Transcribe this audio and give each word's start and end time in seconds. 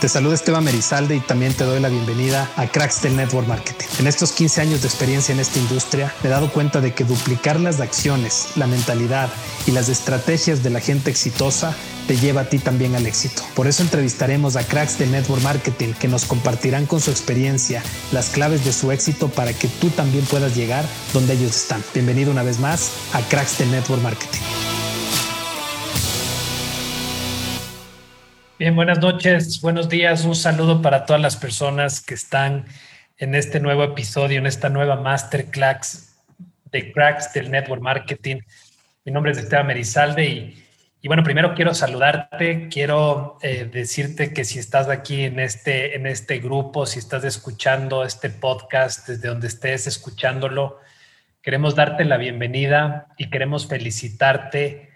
Te 0.00 0.08
saluda 0.08 0.34
Esteban 0.34 0.64
Merizalde 0.64 1.14
y 1.16 1.20
también 1.20 1.52
te 1.52 1.64
doy 1.64 1.78
la 1.78 1.90
bienvenida 1.90 2.50
a 2.56 2.66
Cracks 2.66 3.02
del 3.02 3.16
Network 3.16 3.46
Marketing. 3.46 3.86
En 3.98 4.06
estos 4.06 4.32
15 4.32 4.62
años 4.62 4.80
de 4.80 4.88
experiencia 4.88 5.34
en 5.34 5.40
esta 5.40 5.58
industria, 5.58 6.10
me 6.22 6.30
he 6.30 6.32
dado 6.32 6.50
cuenta 6.50 6.80
de 6.80 6.94
que 6.94 7.04
duplicar 7.04 7.60
las 7.60 7.80
acciones, 7.80 8.48
la 8.56 8.66
mentalidad 8.66 9.28
y 9.66 9.72
las 9.72 9.90
estrategias 9.90 10.62
de 10.62 10.70
la 10.70 10.80
gente 10.80 11.10
exitosa 11.10 11.76
te 12.06 12.16
lleva 12.16 12.40
a 12.40 12.48
ti 12.48 12.58
también 12.58 12.94
al 12.94 13.04
éxito. 13.04 13.42
Por 13.54 13.66
eso 13.66 13.82
entrevistaremos 13.82 14.56
a 14.56 14.66
cracks 14.66 14.98
de 14.98 15.06
Network 15.06 15.42
Marketing 15.42 15.92
que 15.92 16.08
nos 16.08 16.24
compartirán 16.24 16.86
con 16.86 17.02
su 17.02 17.10
experiencia 17.10 17.82
las 18.10 18.30
claves 18.30 18.64
de 18.64 18.72
su 18.72 18.92
éxito 18.92 19.28
para 19.28 19.52
que 19.52 19.68
tú 19.68 19.90
también 19.90 20.24
puedas 20.24 20.56
llegar 20.56 20.86
donde 21.12 21.34
ellos 21.34 21.54
están. 21.54 21.84
Bienvenido 21.92 22.30
una 22.30 22.42
vez 22.42 22.58
más 22.58 22.90
a 23.12 23.20
Cracks 23.28 23.58
de 23.58 23.66
Network 23.66 24.02
Marketing. 24.02 24.79
Bien, 28.60 28.76
buenas 28.76 28.98
noches, 28.98 29.62
buenos 29.62 29.88
días, 29.88 30.26
un 30.26 30.36
saludo 30.36 30.82
para 30.82 31.06
todas 31.06 31.22
las 31.22 31.34
personas 31.34 32.02
que 32.02 32.12
están 32.12 32.66
en 33.16 33.34
este 33.34 33.58
nuevo 33.58 33.82
episodio, 33.82 34.38
en 34.38 34.44
esta 34.44 34.68
nueva 34.68 34.96
masterclass 34.96 36.14
de 36.70 36.92
cracks 36.92 37.32
del 37.32 37.50
network 37.50 37.80
marketing. 37.80 38.40
Mi 39.06 39.12
nombre 39.12 39.32
es 39.32 39.38
Esteban 39.38 39.66
Merizalde 39.66 40.26
y, 40.26 40.62
y 41.00 41.08
bueno, 41.08 41.24
primero 41.24 41.54
quiero 41.54 41.72
saludarte, 41.72 42.68
quiero 42.68 43.38
eh, 43.40 43.66
decirte 43.72 44.34
que 44.34 44.44
si 44.44 44.58
estás 44.58 44.90
aquí 44.90 45.22
en 45.22 45.40
este, 45.40 45.96
en 45.96 46.06
este 46.06 46.38
grupo, 46.38 46.84
si 46.84 46.98
estás 46.98 47.24
escuchando 47.24 48.04
este 48.04 48.28
podcast 48.28 49.08
desde 49.08 49.28
donde 49.28 49.46
estés 49.46 49.86
escuchándolo, 49.86 50.80
queremos 51.40 51.76
darte 51.76 52.04
la 52.04 52.18
bienvenida 52.18 53.06
y 53.16 53.30
queremos 53.30 53.66
felicitarte 53.66 54.90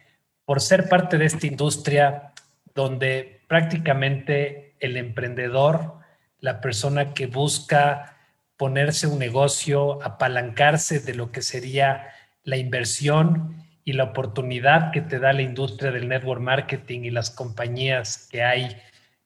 por 0.44 0.60
ser 0.60 0.86
parte 0.90 1.16
de 1.16 1.24
esta 1.24 1.46
industria 1.46 2.33
donde 2.74 3.40
prácticamente 3.48 4.74
el 4.80 4.96
emprendedor, 4.96 5.94
la 6.40 6.60
persona 6.60 7.14
que 7.14 7.26
busca 7.26 8.16
ponerse 8.56 9.06
un 9.06 9.18
negocio, 9.18 10.02
apalancarse 10.02 11.00
de 11.00 11.14
lo 11.14 11.32
que 11.32 11.42
sería 11.42 12.08
la 12.42 12.56
inversión 12.56 13.64
y 13.84 13.92
la 13.92 14.04
oportunidad 14.04 14.92
que 14.92 15.00
te 15.00 15.18
da 15.18 15.32
la 15.32 15.42
industria 15.42 15.90
del 15.90 16.08
network 16.08 16.40
marketing 16.40 17.00
y 17.00 17.10
las 17.10 17.30
compañías 17.30 18.28
que 18.30 18.42
hay 18.42 18.76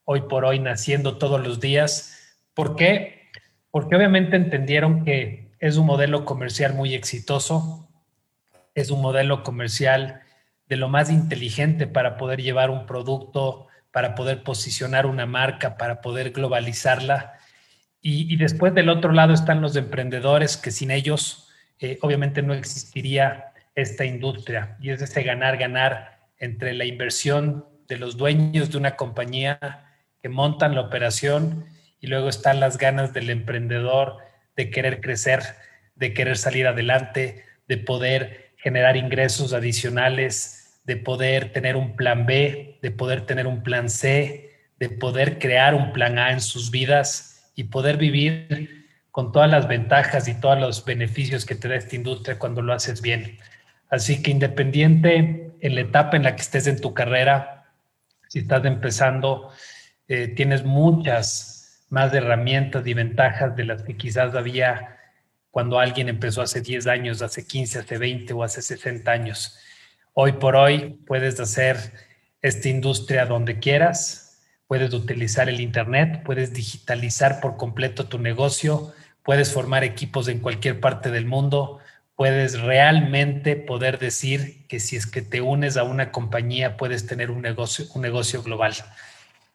hoy 0.04 0.22
por 0.22 0.44
hoy 0.44 0.58
naciendo 0.58 1.18
todos 1.18 1.44
los 1.44 1.60
días. 1.60 2.38
¿Por 2.54 2.76
qué? 2.76 3.28
Porque 3.70 3.96
obviamente 3.96 4.36
entendieron 4.36 5.04
que 5.04 5.52
es 5.60 5.76
un 5.76 5.86
modelo 5.86 6.24
comercial 6.24 6.74
muy 6.74 6.94
exitoso, 6.94 7.88
es 8.74 8.90
un 8.90 9.02
modelo 9.02 9.42
comercial 9.42 10.22
de 10.68 10.76
lo 10.76 10.88
más 10.88 11.10
inteligente 11.10 11.86
para 11.86 12.16
poder 12.16 12.42
llevar 12.42 12.70
un 12.70 12.86
producto 12.86 13.68
para 13.90 14.14
poder 14.14 14.42
posicionar 14.42 15.06
una 15.06 15.26
marca, 15.26 15.76
para 15.76 16.00
poder 16.00 16.30
globalizarla. 16.30 17.34
Y, 18.00 18.36
después 18.36 18.72
del 18.74 18.88
otro 18.88 19.12
lado 19.12 19.34
están 19.34 19.60
los 19.60 19.74
emprendedores, 19.76 20.56
que 20.56 20.70
sin 20.70 20.90
ellos 20.90 21.48
eh, 21.80 21.98
obviamente 22.00 22.42
no 22.42 22.54
existiría 22.54 23.52
esta 23.74 24.04
industria. 24.04 24.76
Y 24.80 24.90
es 24.90 25.02
ese 25.02 25.22
ganar-ganar 25.22 26.20
entre 26.38 26.74
la 26.74 26.84
inversión 26.84 27.66
de 27.88 27.98
los 27.98 28.16
dueños 28.16 28.70
de 28.70 28.78
una 28.78 28.96
compañía 28.96 29.84
que 30.22 30.28
montan 30.28 30.74
la 30.74 30.82
operación 30.82 31.66
y 32.00 32.06
luego 32.06 32.28
están 32.28 32.60
las 32.60 32.78
ganas 32.78 33.12
del 33.12 33.30
emprendedor 33.30 34.18
de 34.56 34.70
querer 34.70 35.00
crecer, 35.00 35.42
de 35.96 36.14
querer 36.14 36.36
salir 36.36 36.66
adelante, 36.66 37.44
de 37.66 37.78
poder 37.78 38.52
generar 38.56 38.96
ingresos 38.96 39.52
adicionales, 39.52 40.57
de 40.88 40.96
poder 40.96 41.52
tener 41.52 41.76
un 41.76 41.96
plan 41.96 42.24
B, 42.24 42.78
de 42.80 42.90
poder 42.90 43.26
tener 43.26 43.46
un 43.46 43.62
plan 43.62 43.90
C, 43.90 44.50
de 44.78 44.88
poder 44.88 45.38
crear 45.38 45.74
un 45.74 45.92
plan 45.92 46.18
A 46.18 46.32
en 46.32 46.40
sus 46.40 46.70
vidas 46.70 47.52
y 47.54 47.64
poder 47.64 47.98
vivir 47.98 48.86
con 49.10 49.30
todas 49.30 49.50
las 49.50 49.68
ventajas 49.68 50.28
y 50.28 50.40
todos 50.40 50.58
los 50.58 50.86
beneficios 50.86 51.44
que 51.44 51.54
te 51.54 51.68
da 51.68 51.76
esta 51.76 51.94
industria 51.94 52.38
cuando 52.38 52.62
lo 52.62 52.72
haces 52.72 53.02
bien. 53.02 53.36
Así 53.90 54.22
que 54.22 54.30
independiente 54.30 55.52
en 55.60 55.74
la 55.74 55.82
etapa 55.82 56.16
en 56.16 56.22
la 56.22 56.34
que 56.34 56.40
estés 56.40 56.66
en 56.66 56.80
tu 56.80 56.94
carrera, 56.94 57.66
si 58.28 58.38
estás 58.38 58.64
empezando, 58.64 59.50
eh, 60.08 60.28
tienes 60.28 60.64
muchas 60.64 61.84
más 61.90 62.14
herramientas 62.14 62.86
y 62.86 62.94
ventajas 62.94 63.54
de 63.54 63.64
las 63.64 63.82
que 63.82 63.94
quizás 63.94 64.34
había 64.34 64.96
cuando 65.50 65.78
alguien 65.78 66.08
empezó 66.08 66.40
hace 66.40 66.62
10 66.62 66.86
años, 66.86 67.20
hace 67.20 67.46
15, 67.46 67.80
hace 67.80 67.98
20 67.98 68.32
o 68.32 68.42
hace 68.42 68.62
60 68.62 69.10
años. 69.10 69.58
Hoy 70.14 70.32
por 70.32 70.56
hoy 70.56 70.98
puedes 71.06 71.38
hacer 71.40 71.76
esta 72.42 72.68
industria 72.68 73.26
donde 73.26 73.58
quieras, 73.58 74.40
puedes 74.66 74.92
utilizar 74.92 75.48
el 75.48 75.60
Internet, 75.60 76.22
puedes 76.24 76.52
digitalizar 76.52 77.40
por 77.40 77.56
completo 77.56 78.06
tu 78.08 78.18
negocio, 78.18 78.92
puedes 79.22 79.52
formar 79.52 79.84
equipos 79.84 80.28
en 80.28 80.40
cualquier 80.40 80.80
parte 80.80 81.10
del 81.10 81.26
mundo, 81.26 81.78
puedes 82.16 82.60
realmente 82.60 83.56
poder 83.56 83.98
decir 83.98 84.66
que 84.66 84.80
si 84.80 84.96
es 84.96 85.06
que 85.06 85.22
te 85.22 85.40
unes 85.40 85.76
a 85.76 85.84
una 85.84 86.10
compañía 86.10 86.76
puedes 86.76 87.06
tener 87.06 87.30
un 87.30 87.42
negocio, 87.42 87.86
un 87.94 88.02
negocio 88.02 88.42
global. 88.42 88.74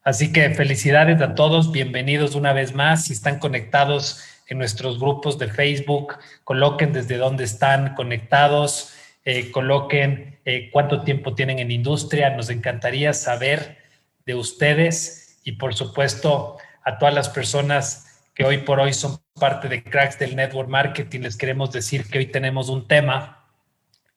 Así 0.03 0.31
que 0.31 0.49
felicidades 0.51 1.21
a 1.21 1.35
todos, 1.35 1.71
bienvenidos 1.71 2.35
una 2.35 2.53
vez 2.53 2.73
más. 2.73 3.05
Si 3.05 3.13
están 3.13 3.39
conectados 3.39 4.21
en 4.47 4.57
nuestros 4.57 4.99
grupos 4.99 5.39
de 5.39 5.47
Facebook, 5.47 6.17
coloquen 6.43 6.93
desde 6.93 7.17
dónde 7.17 7.43
están 7.43 7.95
conectados 7.95 8.93
eh, 9.25 9.51
coloquen 9.51 10.39
eh, 10.45 10.69
cuánto 10.71 11.03
tiempo 11.03 11.35
tienen 11.35 11.59
en 11.59 11.71
industria. 11.71 12.29
Nos 12.31 12.49
encantaría 12.49 13.13
saber 13.13 13.77
de 14.25 14.35
ustedes 14.35 15.39
y 15.43 15.53
por 15.53 15.73
supuesto 15.73 16.57
a 16.83 16.97
todas 16.97 17.13
las 17.13 17.29
personas 17.29 18.23
que 18.33 18.45
hoy 18.45 18.59
por 18.59 18.79
hoy 18.79 18.93
son 18.93 19.17
parte 19.39 19.69
de 19.69 19.83
Cracks 19.83 20.19
del 20.19 20.35
Network 20.35 20.69
Marketing. 20.69 21.21
Les 21.21 21.37
queremos 21.37 21.71
decir 21.71 22.09
que 22.09 22.19
hoy 22.19 22.25
tenemos 22.25 22.69
un 22.69 22.87
tema 22.87 23.45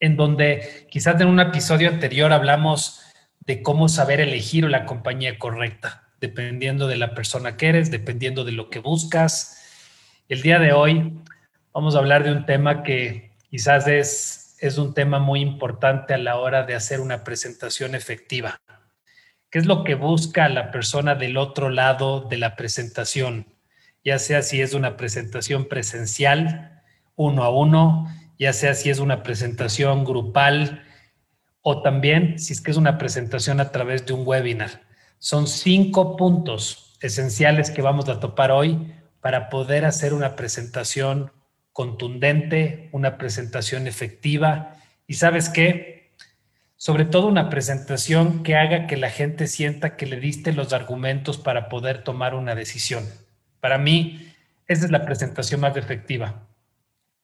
en 0.00 0.16
donde 0.16 0.86
quizás 0.90 1.20
en 1.20 1.28
un 1.28 1.40
episodio 1.40 1.88
anterior 1.88 2.32
hablamos 2.32 3.02
de 3.46 3.62
cómo 3.62 3.88
saber 3.88 4.20
elegir 4.20 4.64
la 4.64 4.84
compañía 4.86 5.38
correcta, 5.38 6.08
dependiendo 6.20 6.88
de 6.88 6.96
la 6.96 7.14
persona 7.14 7.56
que 7.56 7.68
eres, 7.68 7.90
dependiendo 7.90 8.44
de 8.44 8.52
lo 8.52 8.70
que 8.70 8.80
buscas. 8.80 9.62
El 10.28 10.42
día 10.42 10.58
de 10.58 10.72
hoy 10.72 11.12
vamos 11.72 11.94
a 11.94 11.98
hablar 11.98 12.24
de 12.24 12.32
un 12.32 12.44
tema 12.44 12.82
que 12.82 13.30
quizás 13.50 13.86
es 13.86 14.45
es 14.58 14.78
un 14.78 14.94
tema 14.94 15.18
muy 15.18 15.40
importante 15.40 16.14
a 16.14 16.18
la 16.18 16.36
hora 16.36 16.64
de 16.64 16.74
hacer 16.74 17.00
una 17.00 17.24
presentación 17.24 17.94
efectiva. 17.94 18.60
¿Qué 19.50 19.58
es 19.58 19.66
lo 19.66 19.84
que 19.84 19.94
busca 19.94 20.48
la 20.48 20.70
persona 20.70 21.14
del 21.14 21.36
otro 21.36 21.70
lado 21.70 22.22
de 22.22 22.38
la 22.38 22.56
presentación? 22.56 23.46
Ya 24.04 24.18
sea 24.18 24.42
si 24.42 24.60
es 24.60 24.74
una 24.74 24.96
presentación 24.96 25.66
presencial, 25.66 26.82
uno 27.14 27.44
a 27.44 27.50
uno, 27.50 28.06
ya 28.38 28.52
sea 28.52 28.74
si 28.74 28.90
es 28.90 28.98
una 28.98 29.22
presentación 29.22 30.04
grupal 30.04 30.82
o 31.62 31.82
también 31.82 32.38
si 32.38 32.52
es 32.52 32.60
que 32.60 32.70
es 32.70 32.76
una 32.76 32.98
presentación 32.98 33.60
a 33.60 33.72
través 33.72 34.06
de 34.06 34.12
un 34.12 34.26
webinar. 34.26 34.82
Son 35.18 35.46
cinco 35.46 36.16
puntos 36.16 36.96
esenciales 37.00 37.70
que 37.70 37.82
vamos 37.82 38.08
a 38.08 38.20
topar 38.20 38.50
hoy 38.50 38.92
para 39.20 39.48
poder 39.48 39.84
hacer 39.84 40.14
una 40.14 40.36
presentación 40.36 41.32
contundente, 41.76 42.88
una 42.92 43.18
presentación 43.18 43.86
efectiva 43.86 44.78
y 45.06 45.12
sabes 45.12 45.50
qué, 45.50 46.10
sobre 46.76 47.04
todo 47.04 47.26
una 47.26 47.50
presentación 47.50 48.42
que 48.42 48.56
haga 48.56 48.86
que 48.86 48.96
la 48.96 49.10
gente 49.10 49.46
sienta 49.46 49.94
que 49.94 50.06
le 50.06 50.18
diste 50.18 50.54
los 50.54 50.72
argumentos 50.72 51.36
para 51.36 51.68
poder 51.68 52.02
tomar 52.02 52.34
una 52.34 52.54
decisión. 52.54 53.04
Para 53.60 53.76
mí, 53.76 54.32
esa 54.66 54.86
es 54.86 54.90
la 54.90 55.04
presentación 55.04 55.60
más 55.60 55.76
efectiva, 55.76 56.46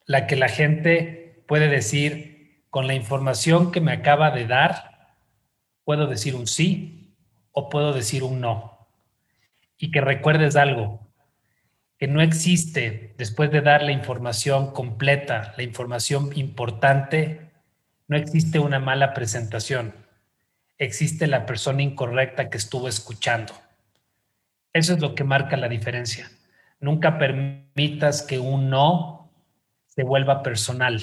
la 0.05 0.27
que 0.27 0.37
la 0.37 0.51
gente 0.51 1.43
puede 1.49 1.69
decir, 1.69 2.67
con 2.69 2.87
la 2.87 2.93
información 2.93 3.73
que 3.73 3.81
me 3.81 3.93
acaba 3.93 4.33
de 4.33 4.47
dar, 4.47 5.15
puedo 5.83 6.07
decir 6.07 6.35
un 6.35 6.47
sí 6.47 7.17
o 7.53 7.71
puedo 7.71 7.95
decir 7.95 8.23
un 8.23 8.43
no. 8.43 8.87
Y 9.79 9.91
que 9.91 10.03
recuerdes 10.03 10.57
algo, 10.57 11.02
que 12.03 12.09
no 12.09 12.21
existe, 12.21 13.15
después 13.17 13.53
de 13.53 13.61
dar 13.61 13.85
la 13.85 13.93
información 13.93 14.73
completa, 14.73 15.55
la 15.57 15.63
información 15.63 16.33
importante, 16.35 17.53
no 18.09 18.17
existe 18.17 18.59
una 18.59 18.81
mala 18.81 19.15
presentación. 19.15 19.95
Existe 20.79 21.29
la 21.29 21.47
persona 21.47 21.81
incorrecta 21.81 22.51
que 22.51 22.59
estuvo 22.59 22.89
escuchando. 22.89 23.55
Eso 24.73 24.95
es 24.95 25.01
lo 25.01 25.15
que 25.15 25.23
marca 25.23 25.57
la 25.57 25.69
diferencia. 25.69 26.29
Nunca 26.81 27.19
permitas 27.19 28.23
que 28.23 28.41
un 28.41 28.69
no 28.69 29.31
se 29.87 30.03
vuelva 30.03 30.43
personal. 30.43 31.01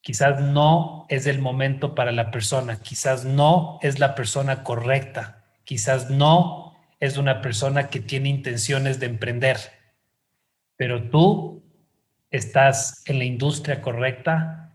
Quizás 0.00 0.40
no 0.40 1.06
es 1.08 1.26
el 1.26 1.40
momento 1.40 1.96
para 1.96 2.12
la 2.12 2.30
persona, 2.30 2.80
quizás 2.80 3.24
no 3.24 3.80
es 3.82 3.98
la 3.98 4.14
persona 4.14 4.62
correcta, 4.62 5.42
quizás 5.64 6.08
no 6.08 6.76
es 7.00 7.18
una 7.18 7.42
persona 7.42 7.88
que 7.88 7.98
tiene 7.98 8.28
intenciones 8.28 9.00
de 9.00 9.06
emprender 9.06 9.77
pero 10.78 11.10
tú 11.10 11.62
estás 12.30 13.02
en 13.06 13.18
la 13.18 13.24
industria 13.24 13.82
correcta, 13.82 14.72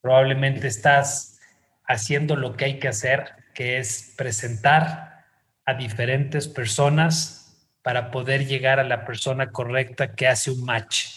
probablemente 0.00 0.68
estás 0.68 1.38
haciendo 1.86 2.36
lo 2.36 2.56
que 2.56 2.64
hay 2.64 2.78
que 2.78 2.88
hacer, 2.88 3.24
que 3.52 3.76
es 3.76 4.14
presentar 4.16 5.24
a 5.66 5.74
diferentes 5.74 6.48
personas 6.48 7.68
para 7.82 8.10
poder 8.10 8.46
llegar 8.46 8.78
a 8.78 8.84
la 8.84 9.04
persona 9.04 9.50
correcta 9.50 10.14
que 10.14 10.28
hace 10.28 10.50
un 10.50 10.64
match 10.64 11.08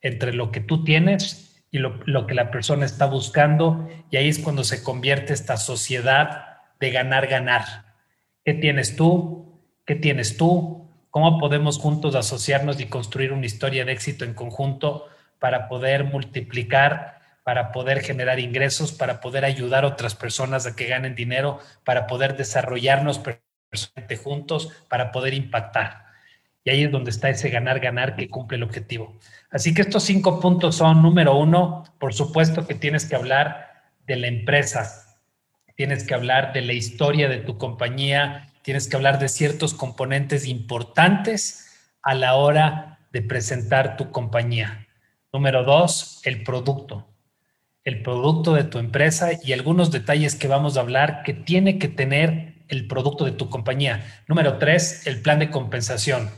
entre 0.00 0.32
lo 0.32 0.50
que 0.50 0.60
tú 0.60 0.82
tienes 0.82 1.62
y 1.70 1.78
lo, 1.78 2.26
que 2.26 2.34
la 2.34 2.50
persona 2.50 2.86
está 2.86 3.06
buscando. 3.06 3.88
Y 4.10 4.16
ahí 4.16 4.28
es 4.28 4.38
cuando 4.38 4.64
se 4.64 4.82
convierte 4.82 5.34
esta 5.34 5.56
sociedad 5.56 6.62
de 6.80 6.90
ganar, 6.90 7.26
ganar. 7.26 7.64
¿Qué 8.44 8.54
tienes 8.54 8.96
tú? 8.96 9.60
¿Qué 9.84 9.94
tienes 9.94 10.36
tú? 10.36 10.83
¿Cómo 11.14 11.38
podemos 11.38 11.78
juntos 11.78 12.16
asociarnos 12.16 12.80
y 12.80 12.86
construir 12.86 13.32
una 13.32 13.46
historia 13.46 13.84
de 13.84 13.92
éxito 13.92 14.24
en 14.24 14.34
conjunto 14.34 15.06
para 15.38 15.68
poder 15.68 16.02
multiplicar 16.02 17.20
para 17.44 17.70
poder 17.70 18.00
generar 18.00 18.40
ingresos, 18.40 18.90
para 18.90 19.20
poder 19.20 19.44
ayudar 19.44 19.84
a 19.84 19.88
otras 19.88 20.16
personas 20.16 20.66
a 20.66 20.74
que 20.74 20.86
ganen 20.86 21.14
dinero, 21.14 21.60
para 21.84 22.08
poder 22.08 22.36
desarrollarnos 22.36 23.20
personalmente 23.20 24.16
juntos, 24.16 24.70
para 24.88 25.12
poder 25.12 25.34
impactar. 25.34 26.06
Y 26.64 26.70
ahí 26.70 26.82
es 26.82 26.90
donde 26.90 27.12
está 27.12 27.28
ese 27.28 27.48
ganar, 27.48 27.78
ganar 27.78 28.16
que 28.16 28.28
cumple 28.28 28.56
el 28.56 28.64
objetivo. 28.64 29.16
Así 29.52 29.72
que 29.72 29.82
estos 29.82 30.02
cinco 30.02 30.40
puntos 30.40 30.74
son, 30.74 31.00
número 31.00 31.36
uno, 31.36 31.84
por 32.00 32.12
supuesto 32.12 32.66
que 32.66 32.74
tienes 32.74 33.04
que 33.04 33.14
hablar 33.14 33.84
de 34.04 34.16
la 34.16 34.26
empresa, 34.26 35.16
tienes 35.76 36.02
que 36.04 36.14
hablar 36.14 36.52
de 36.52 36.62
la 36.62 36.72
historia 36.72 37.28
de 37.28 37.38
tu 37.38 37.56
compañía, 37.56 38.48
tienes 38.64 38.88
que 38.88 38.96
hablar 38.96 39.20
de 39.20 39.28
ciertos 39.28 39.74
componentes 39.74 40.44
importantes 40.46 41.70
a 42.02 42.14
la 42.14 42.34
hora 42.34 42.98
de 43.12 43.22
presentar 43.22 43.96
tu 43.96 44.10
compañía. 44.10 44.88
Número 45.32 45.62
dos, 45.62 46.20
el 46.24 46.42
producto 46.42 47.06
el 47.84 48.02
producto 48.02 48.54
de 48.54 48.64
tu 48.64 48.78
empresa 48.78 49.30
y 49.42 49.52
algunos 49.52 49.90
detalles 49.90 50.34
que 50.34 50.48
vamos 50.48 50.76
a 50.76 50.80
hablar 50.80 51.22
que 51.22 51.34
tiene 51.34 51.78
que 51.78 51.88
tener 51.88 52.54
el 52.68 52.88
producto 52.88 53.26
de 53.26 53.32
tu 53.32 53.50
compañía. 53.50 54.22
Número 54.26 54.56
tres, 54.56 55.06
el 55.06 55.20
plan 55.20 55.38
de 55.38 55.50
compensación. 55.50 56.30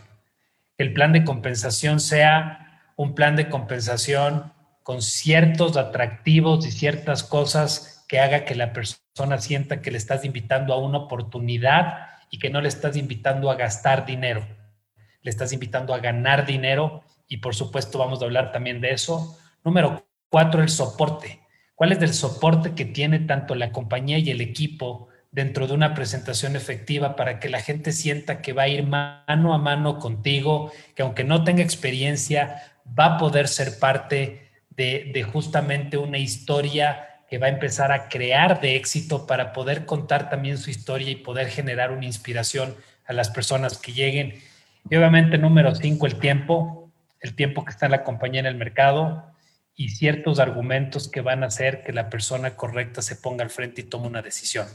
El 0.77 0.93
plan 0.93 1.13
de 1.13 1.25
compensación 1.25 2.01
sea 2.01 2.83
un 2.97 3.15
plan 3.15 3.37
de 3.37 3.49
compensación 3.49 4.53
con 4.83 5.03
ciertos 5.03 5.77
atractivos 5.77 6.67
y 6.67 6.73
ciertas 6.73 7.23
cosas 7.23 8.05
que 8.09 8.19
haga 8.19 8.45
que 8.45 8.57
la 8.57 8.73
persona 8.73 9.39
sienta 9.39 9.81
que 9.81 9.93
le 9.93 9.99
estás 9.99 10.25
invitando 10.25 10.75
a 10.75 10.79
una 10.79 10.99
oportunidad 10.99 12.09
y 12.31 12.39
que 12.39 12.51
no 12.51 12.61
le 12.61 12.69
estás 12.69 12.97
invitando 12.97 13.51
a 13.51 13.57
gastar 13.57 14.07
dinero. 14.07 14.47
Le 15.23 15.31
estás 15.31 15.53
invitando 15.53 15.95
a 15.95 15.99
ganar 15.99 16.47
dinero 16.47 17.03
y 17.29 17.39
por 17.39 17.55
supuesto 17.55 17.99
vamos 17.99 18.23
a 18.23 18.25
hablar 18.25 18.53
también 18.53 18.81
de 18.81 18.93
eso. 18.93 19.39
Número 19.65 20.07
Cuatro, 20.29 20.61
el 20.61 20.69
soporte. 20.69 21.41
¿Cuál 21.75 21.93
es 21.93 22.03
el 22.03 22.13
soporte 22.13 22.75
que 22.75 22.85
tiene 22.85 23.21
tanto 23.21 23.55
la 23.55 23.71
compañía 23.71 24.19
y 24.19 24.31
el 24.31 24.41
equipo 24.41 25.09
dentro 25.31 25.67
de 25.67 25.75
una 25.75 25.95
presentación 25.95 26.57
efectiva 26.57 27.17
para 27.17 27.39
que 27.39 27.49
la 27.49 27.61
gente 27.61 27.93
sienta 27.93 28.43
que 28.43 28.53
va 28.53 28.63
a 28.63 28.69
ir 28.69 28.87
mano 28.87 29.55
a 29.55 29.59
mano 29.59 29.99
contigo, 29.99 30.73
que 30.95 31.03
aunque 31.03 31.25
no 31.25 31.45
tenga 31.45 31.63
experiencia, 31.63 32.63
va 32.99 33.07
a 33.07 33.19
poder 33.19 33.47
ser 33.47 33.79
parte 33.79 34.51
de, 34.71 35.11
de 35.13 35.23
justamente 35.23 35.97
una 35.97 36.19
historia 36.19 37.16
que 37.29 37.39
va 37.39 37.47
a 37.47 37.51
empezar 37.51 37.93
a 37.93 38.09
crear 38.09 38.61
de 38.61 38.77
éxito 38.77 39.27
para 39.27 39.53
poder 39.53 39.85
contar 39.87 40.31
también 40.31 40.59
su 40.59 40.71
historia 40.71 41.11
y 41.11 41.17
poder 41.17 41.49
generar 41.49 41.91
una 41.91 42.07
inspiración 42.07 42.75
a 43.07 43.13
las 43.13 43.31
personas 43.31 43.79
que 43.79 43.93
lleguen. 43.93 44.35
Y 44.89 44.97
obviamente 44.97 45.39
número 45.39 45.75
cinco, 45.75 46.07
el 46.07 46.19
tiempo, 46.19 46.91
el 47.21 47.35
tiempo 47.35 47.65
que 47.65 47.71
está 47.71 47.87
en 47.87 47.93
la 47.93 48.05
compañía 48.05 48.41
en 48.41 48.47
el 48.47 48.57
mercado, 48.57 49.33
y 49.77 49.91
ciertos 49.91 50.41
argumentos 50.41 51.09
que 51.09 51.21
van 51.21 51.45
a 51.45 51.49
hacer 51.49 51.83
que 51.83 51.93
la 51.93 52.09
persona 52.09 52.57
correcta 52.57 53.03
se 53.03 53.17
ponga 53.17 53.45
al 53.45 53.51
frente 53.51 53.83
y 53.83 53.85
tome 53.85 54.07
una 54.07 54.23
decisión. 54.23 54.67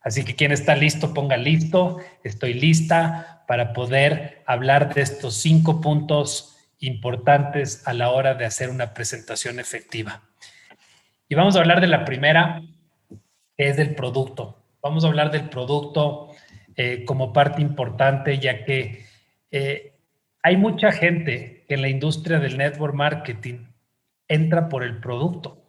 Así 0.00 0.24
que 0.24 0.36
quien 0.36 0.52
está 0.52 0.76
listo, 0.76 1.12
ponga 1.12 1.36
listo. 1.36 1.98
Estoy 2.22 2.54
lista 2.54 3.42
para 3.48 3.72
poder 3.72 4.42
hablar 4.46 4.94
de 4.94 5.02
estos 5.02 5.34
cinco 5.36 5.80
puntos 5.80 6.56
importantes 6.78 7.86
a 7.86 7.94
la 7.94 8.10
hora 8.10 8.34
de 8.34 8.44
hacer 8.44 8.70
una 8.70 8.94
presentación 8.94 9.58
efectiva. 9.58 10.22
Y 11.28 11.34
vamos 11.34 11.56
a 11.56 11.60
hablar 11.60 11.80
de 11.80 11.86
la 11.86 12.04
primera, 12.04 12.62
que 13.56 13.68
es 13.68 13.76
del 13.76 13.94
producto. 13.94 14.58
Vamos 14.82 15.04
a 15.04 15.08
hablar 15.08 15.30
del 15.30 15.48
producto 15.48 16.30
eh, 16.76 17.04
como 17.04 17.32
parte 17.32 17.62
importante, 17.62 18.38
ya 18.38 18.64
que 18.64 19.06
eh, 19.50 19.94
hay 20.42 20.56
mucha 20.56 20.92
gente 20.92 21.64
que 21.66 21.74
en 21.74 21.82
la 21.82 21.88
industria 21.88 22.38
del 22.38 22.58
network 22.58 22.94
marketing 22.94 23.66
entra 24.28 24.68
por 24.68 24.84
el 24.84 25.00
producto. 25.00 25.62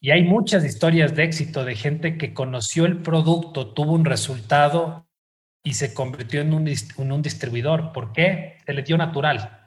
Y 0.00 0.10
hay 0.10 0.22
muchas 0.22 0.64
historias 0.64 1.16
de 1.16 1.24
éxito 1.24 1.64
de 1.64 1.74
gente 1.74 2.18
que 2.18 2.34
conoció 2.34 2.84
el 2.84 2.98
producto, 2.98 3.72
tuvo 3.72 3.92
un 3.92 4.04
resultado 4.04 5.06
y 5.64 5.74
se 5.74 5.94
convirtió 5.94 6.42
en 6.42 6.52
un, 6.52 6.68
en 6.68 7.12
un 7.12 7.22
distribuidor. 7.22 7.92
¿Por 7.92 8.12
qué? 8.12 8.58
Se 8.66 8.74
le 8.74 8.82
dio 8.82 8.98
natural. 8.98 9.63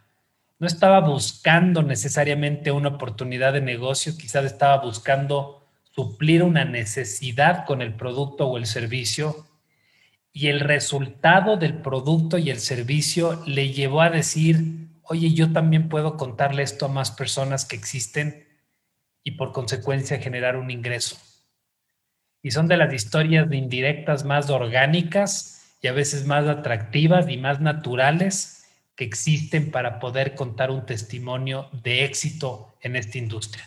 No 0.60 0.66
estaba 0.66 1.02
buscando 1.02 1.84
necesariamente 1.84 2.72
una 2.72 2.90
oportunidad 2.90 3.54
de 3.54 3.62
negocio, 3.62 4.18
quizás 4.18 4.46
estaba 4.46 4.84
buscando 4.84 5.68
suplir 5.92 6.42
una 6.42 6.66
necesidad 6.66 7.66
con 7.66 7.82
el 7.82 7.94
producto 7.94 8.48
o 8.48 8.58
el 8.58 8.66
servicio 8.66 9.46
y 10.34 10.48
el 10.48 10.60
resultado 10.60 11.58
del 11.58 11.82
producto 11.82 12.38
y 12.38 12.50
el 12.50 12.60
servicio 12.60 13.44
le 13.46 13.72
llevó 13.72 14.02
a 14.02 14.10
decir, 14.10 14.90
oye, 15.04 15.34
yo 15.34 15.52
también 15.54 15.90
puedo 15.90 16.18
contarle 16.18 16.64
esto 16.64 16.86
a 16.86 16.90
más 16.90 17.12
personas 17.12 17.66
que 17.66 17.76
existen 17.76 18.48
y 19.24 19.32
por 19.32 19.52
consecuencia 19.52 20.20
generar 20.20 20.56
un 20.56 20.72
ingreso. 20.72 21.18
Y 22.42 22.52
son 22.52 22.68
de 22.68 22.78
las 22.78 22.94
historias 22.94 23.52
indirectas 23.52 24.26
más 24.26 24.50
orgánicas 24.50 25.76
y 25.82 25.88
a 25.88 25.92
veces 25.94 26.26
más 26.26 26.48
atractivas 26.48 27.30
y 27.30 27.38
más 27.38 27.60
naturales 27.60 28.57
que 28.98 29.06
existen 29.06 29.72
para 29.72 30.00
poder 30.00 30.36
contar 30.36 30.70
un 30.70 30.86
testimonio 30.86 31.70
de 31.72 32.04
éxito 32.04 32.76
en 32.82 32.98
esta 32.98 33.18
industria. 33.18 33.64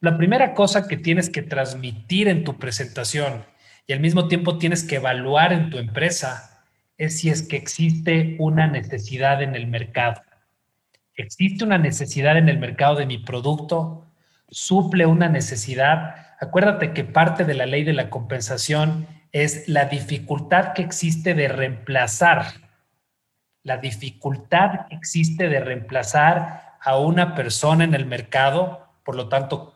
La 0.00 0.18
primera 0.18 0.52
cosa 0.52 0.86
que 0.86 0.98
tienes 0.98 1.30
que 1.30 1.40
transmitir 1.40 2.28
en 2.28 2.44
tu 2.44 2.58
presentación 2.58 3.46
y 3.86 3.94
al 3.94 4.00
mismo 4.00 4.28
tiempo 4.28 4.58
tienes 4.58 4.84
que 4.84 4.96
evaluar 4.96 5.54
en 5.54 5.70
tu 5.70 5.78
empresa 5.78 6.62
es 6.98 7.20
si 7.20 7.30
es 7.30 7.42
que 7.42 7.56
existe 7.56 8.36
una 8.38 8.66
necesidad 8.66 9.42
en 9.42 9.54
el 9.54 9.66
mercado 9.66 10.20
existe 11.16 11.64
una 11.64 11.78
necesidad 11.78 12.36
en 12.36 12.48
el 12.48 12.58
mercado 12.58 12.96
de 12.96 13.06
mi 13.06 13.18
producto, 13.18 14.06
suple 14.50 15.06
una 15.06 15.28
necesidad. 15.28 16.14
Acuérdate 16.40 16.92
que 16.92 17.04
parte 17.04 17.44
de 17.44 17.54
la 17.54 17.66
ley 17.66 17.84
de 17.84 17.94
la 17.94 18.10
compensación 18.10 19.06
es 19.32 19.68
la 19.68 19.86
dificultad 19.86 20.72
que 20.74 20.82
existe 20.82 21.34
de 21.34 21.48
reemplazar, 21.48 22.46
la 23.66 23.78
dificultad 23.78 24.86
que 24.86 24.94
existe 24.94 25.48
de 25.48 25.58
reemplazar 25.58 26.76
a 26.80 26.98
una 26.98 27.34
persona 27.34 27.82
en 27.82 27.94
el 27.94 28.06
mercado, 28.06 28.86
por 29.04 29.16
lo 29.16 29.28
tanto, 29.28 29.74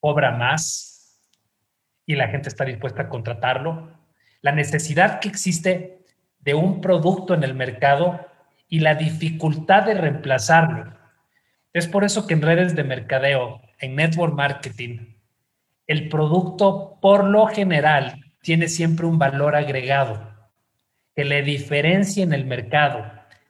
cobra 0.00 0.30
más 0.30 1.20
y 2.06 2.14
la 2.14 2.28
gente 2.28 2.48
está 2.48 2.64
dispuesta 2.64 3.02
a 3.02 3.08
contratarlo. 3.10 3.90
La 4.40 4.52
necesidad 4.52 5.20
que 5.20 5.28
existe 5.28 6.06
de 6.38 6.54
un 6.54 6.80
producto 6.80 7.34
en 7.34 7.44
el 7.44 7.54
mercado 7.54 8.26
y 8.70 8.80
la 8.80 8.94
dificultad 8.94 9.82
de 9.82 9.94
reemplazarlo. 9.94 10.96
Es 11.74 11.88
por 11.88 12.04
eso 12.04 12.26
que 12.26 12.32
en 12.32 12.40
redes 12.40 12.74
de 12.74 12.84
mercadeo, 12.84 13.60
en 13.80 13.96
network 13.96 14.32
marketing, 14.32 15.14
el 15.86 16.08
producto 16.08 16.96
por 17.02 17.24
lo 17.24 17.48
general 17.48 18.24
tiene 18.40 18.68
siempre 18.68 19.04
un 19.04 19.18
valor 19.18 19.56
agregado 19.56 20.29
que 21.20 21.26
le 21.26 21.42
diferencia 21.42 22.24
en 22.24 22.32
el 22.32 22.46
mercado. 22.46 23.04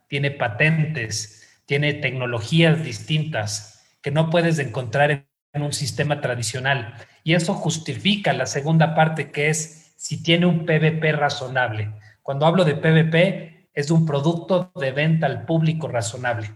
Tiene 0.08 0.32
patentes, 0.32 1.48
tiene 1.66 1.94
tecnologías 1.94 2.82
distintas 2.82 3.86
que 4.02 4.10
no 4.10 4.28
puedes 4.28 4.58
encontrar 4.58 5.28
en 5.52 5.62
un 5.62 5.72
sistema 5.72 6.20
tradicional. 6.20 6.96
Y 7.22 7.34
eso 7.34 7.54
justifica 7.54 8.32
la 8.32 8.46
segunda 8.46 8.96
parte 8.96 9.30
que 9.30 9.50
es 9.50 9.94
si 9.96 10.20
tiene 10.20 10.46
un 10.46 10.66
PVP 10.66 11.12
razonable. 11.12 11.92
Cuando 12.22 12.44
hablo 12.44 12.64
de 12.64 12.74
PVP, 12.74 13.68
es 13.72 13.92
un 13.92 14.04
producto 14.04 14.72
de 14.74 14.90
venta 14.90 15.26
al 15.26 15.44
público 15.44 15.86
razonable. 15.86 16.50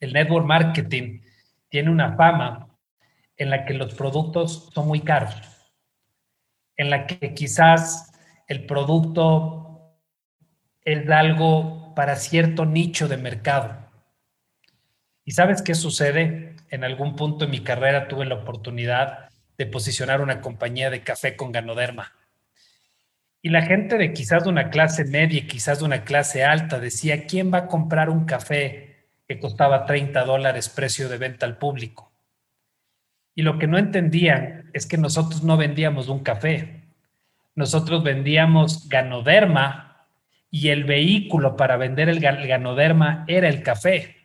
El 0.00 0.12
network 0.12 0.44
marketing 0.44 1.20
tiene 1.68 1.88
una 1.88 2.16
fama 2.16 2.76
en 3.36 3.48
la 3.48 3.64
que 3.64 3.74
los 3.74 3.94
productos 3.94 4.70
son 4.74 4.88
muy 4.88 5.02
caros, 5.02 5.36
en 6.76 6.90
la 6.90 7.06
que 7.06 7.32
quizás 7.32 8.12
el 8.48 8.66
producto 8.66 9.65
es 10.86 11.10
algo 11.10 11.92
para 11.96 12.14
cierto 12.14 12.64
nicho 12.64 13.08
de 13.08 13.16
mercado. 13.16 13.76
¿Y 15.24 15.32
sabes 15.32 15.60
qué 15.60 15.74
sucede? 15.74 16.54
En 16.70 16.84
algún 16.84 17.16
punto 17.16 17.44
en 17.44 17.50
mi 17.50 17.60
carrera 17.60 18.06
tuve 18.06 18.24
la 18.24 18.36
oportunidad 18.36 19.28
de 19.58 19.66
posicionar 19.66 20.20
una 20.20 20.40
compañía 20.40 20.88
de 20.88 21.02
café 21.02 21.34
con 21.34 21.50
ganoderma. 21.50 22.12
Y 23.42 23.48
la 23.48 23.62
gente 23.62 23.98
de 23.98 24.12
quizás 24.12 24.44
de 24.44 24.50
una 24.50 24.70
clase 24.70 25.04
media 25.04 25.40
y 25.40 25.46
quizás 25.48 25.80
de 25.80 25.86
una 25.86 26.04
clase 26.04 26.44
alta 26.44 26.78
decía, 26.78 27.26
¿quién 27.26 27.52
va 27.52 27.58
a 27.58 27.66
comprar 27.66 28.08
un 28.08 28.24
café 28.24 29.08
que 29.26 29.40
costaba 29.40 29.86
30 29.86 30.24
dólares 30.24 30.68
precio 30.68 31.08
de 31.08 31.18
venta 31.18 31.46
al 31.46 31.58
público? 31.58 32.12
Y 33.34 33.42
lo 33.42 33.58
que 33.58 33.66
no 33.66 33.76
entendían 33.76 34.70
es 34.72 34.86
que 34.86 34.98
nosotros 34.98 35.42
no 35.42 35.56
vendíamos 35.56 36.08
un 36.08 36.20
café, 36.20 36.84
nosotros 37.56 38.04
vendíamos 38.04 38.88
ganoderma 38.88 39.85
y 40.50 40.68
el 40.68 40.84
vehículo 40.84 41.56
para 41.56 41.76
vender 41.76 42.08
el 42.08 42.20
ganoderma 42.20 43.24
era 43.28 43.48
el 43.48 43.62
café. 43.62 44.16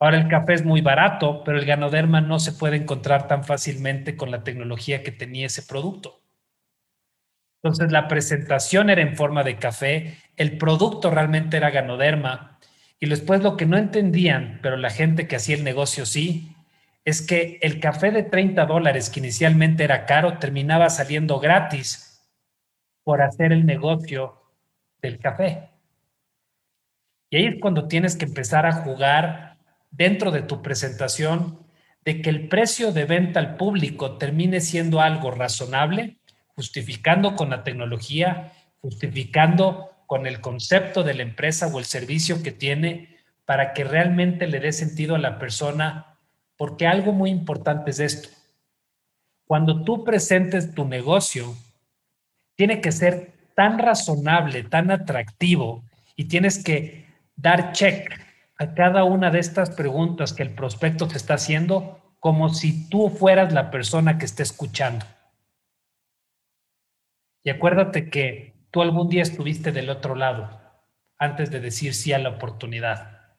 Ahora 0.00 0.18
el 0.18 0.28
café 0.28 0.54
es 0.54 0.64
muy 0.64 0.80
barato, 0.80 1.42
pero 1.44 1.58
el 1.58 1.64
ganoderma 1.64 2.20
no 2.20 2.38
se 2.38 2.52
puede 2.52 2.76
encontrar 2.76 3.26
tan 3.26 3.44
fácilmente 3.44 4.16
con 4.16 4.30
la 4.30 4.44
tecnología 4.44 5.02
que 5.02 5.10
tenía 5.10 5.46
ese 5.46 5.62
producto. 5.62 6.20
Entonces 7.62 7.90
la 7.90 8.06
presentación 8.06 8.90
era 8.90 9.02
en 9.02 9.16
forma 9.16 9.42
de 9.42 9.56
café, 9.56 10.18
el 10.36 10.56
producto 10.58 11.10
realmente 11.10 11.56
era 11.56 11.70
ganoderma 11.70 12.58
y 13.00 13.08
después 13.08 13.42
lo 13.42 13.56
que 13.56 13.66
no 13.66 13.76
entendían, 13.76 14.60
pero 14.62 14.76
la 14.76 14.90
gente 14.90 15.26
que 15.26 15.36
hacía 15.36 15.56
el 15.56 15.64
negocio 15.64 16.06
sí, 16.06 16.54
es 17.04 17.26
que 17.26 17.58
el 17.62 17.80
café 17.80 18.10
de 18.12 18.22
30 18.22 18.66
dólares 18.66 19.10
que 19.10 19.20
inicialmente 19.20 19.82
era 19.82 20.06
caro 20.06 20.38
terminaba 20.38 20.90
saliendo 20.90 21.40
gratis 21.40 22.22
por 23.02 23.22
hacer 23.22 23.52
el 23.52 23.66
negocio 23.66 24.37
del 25.00 25.18
café. 25.18 25.70
Y 27.30 27.36
ahí 27.36 27.46
es 27.46 27.60
cuando 27.60 27.88
tienes 27.88 28.16
que 28.16 28.24
empezar 28.24 28.66
a 28.66 28.72
jugar 28.72 29.58
dentro 29.90 30.30
de 30.30 30.42
tu 30.42 30.62
presentación 30.62 31.58
de 32.04 32.22
que 32.22 32.30
el 32.30 32.48
precio 32.48 32.92
de 32.92 33.04
venta 33.04 33.40
al 33.40 33.56
público 33.56 34.16
termine 34.16 34.60
siendo 34.60 35.00
algo 35.00 35.30
razonable, 35.30 36.16
justificando 36.54 37.36
con 37.36 37.50
la 37.50 37.64
tecnología, 37.64 38.52
justificando 38.80 39.90
con 40.06 40.26
el 40.26 40.40
concepto 40.40 41.02
de 41.02 41.14
la 41.14 41.22
empresa 41.22 41.66
o 41.66 41.78
el 41.78 41.84
servicio 41.84 42.42
que 42.42 42.52
tiene 42.52 43.18
para 43.44 43.74
que 43.74 43.84
realmente 43.84 44.46
le 44.46 44.60
dé 44.60 44.72
sentido 44.72 45.14
a 45.14 45.18
la 45.18 45.38
persona, 45.38 46.18
porque 46.56 46.86
algo 46.86 47.12
muy 47.12 47.30
importante 47.30 47.90
es 47.90 48.00
esto. 48.00 48.28
Cuando 49.44 49.84
tú 49.84 50.04
presentes 50.04 50.74
tu 50.74 50.84
negocio, 50.84 51.54
tiene 52.54 52.80
que 52.80 52.92
ser 52.92 53.37
tan 53.58 53.80
razonable, 53.80 54.62
tan 54.62 54.92
atractivo 54.92 55.82
y 56.14 56.26
tienes 56.26 56.62
que 56.62 57.08
dar 57.34 57.72
check 57.72 58.08
a 58.56 58.72
cada 58.72 59.02
una 59.02 59.32
de 59.32 59.40
estas 59.40 59.70
preguntas 59.70 60.32
que 60.32 60.44
el 60.44 60.54
prospecto 60.54 61.08
te 61.08 61.16
está 61.16 61.34
haciendo 61.34 62.14
como 62.20 62.50
si 62.50 62.88
tú 62.88 63.10
fueras 63.10 63.52
la 63.52 63.72
persona 63.72 64.16
que 64.16 64.26
esté 64.26 64.44
escuchando. 64.44 65.04
Y 67.42 67.50
acuérdate 67.50 68.10
que 68.10 68.54
tú 68.70 68.80
algún 68.80 69.08
día 69.08 69.22
estuviste 69.22 69.72
del 69.72 69.90
otro 69.90 70.14
lado 70.14 70.60
antes 71.18 71.50
de 71.50 71.58
decir 71.58 71.94
sí 71.94 72.12
a 72.12 72.20
la 72.20 72.28
oportunidad. 72.28 73.34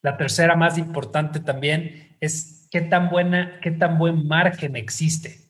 La 0.00 0.16
tercera 0.16 0.56
más 0.56 0.78
importante 0.78 1.40
también 1.40 2.16
es 2.20 2.68
qué 2.70 2.80
tan 2.80 3.10
buena, 3.10 3.60
qué 3.60 3.70
tan 3.70 3.98
buen 3.98 4.26
margen 4.26 4.76
existe. 4.76 5.40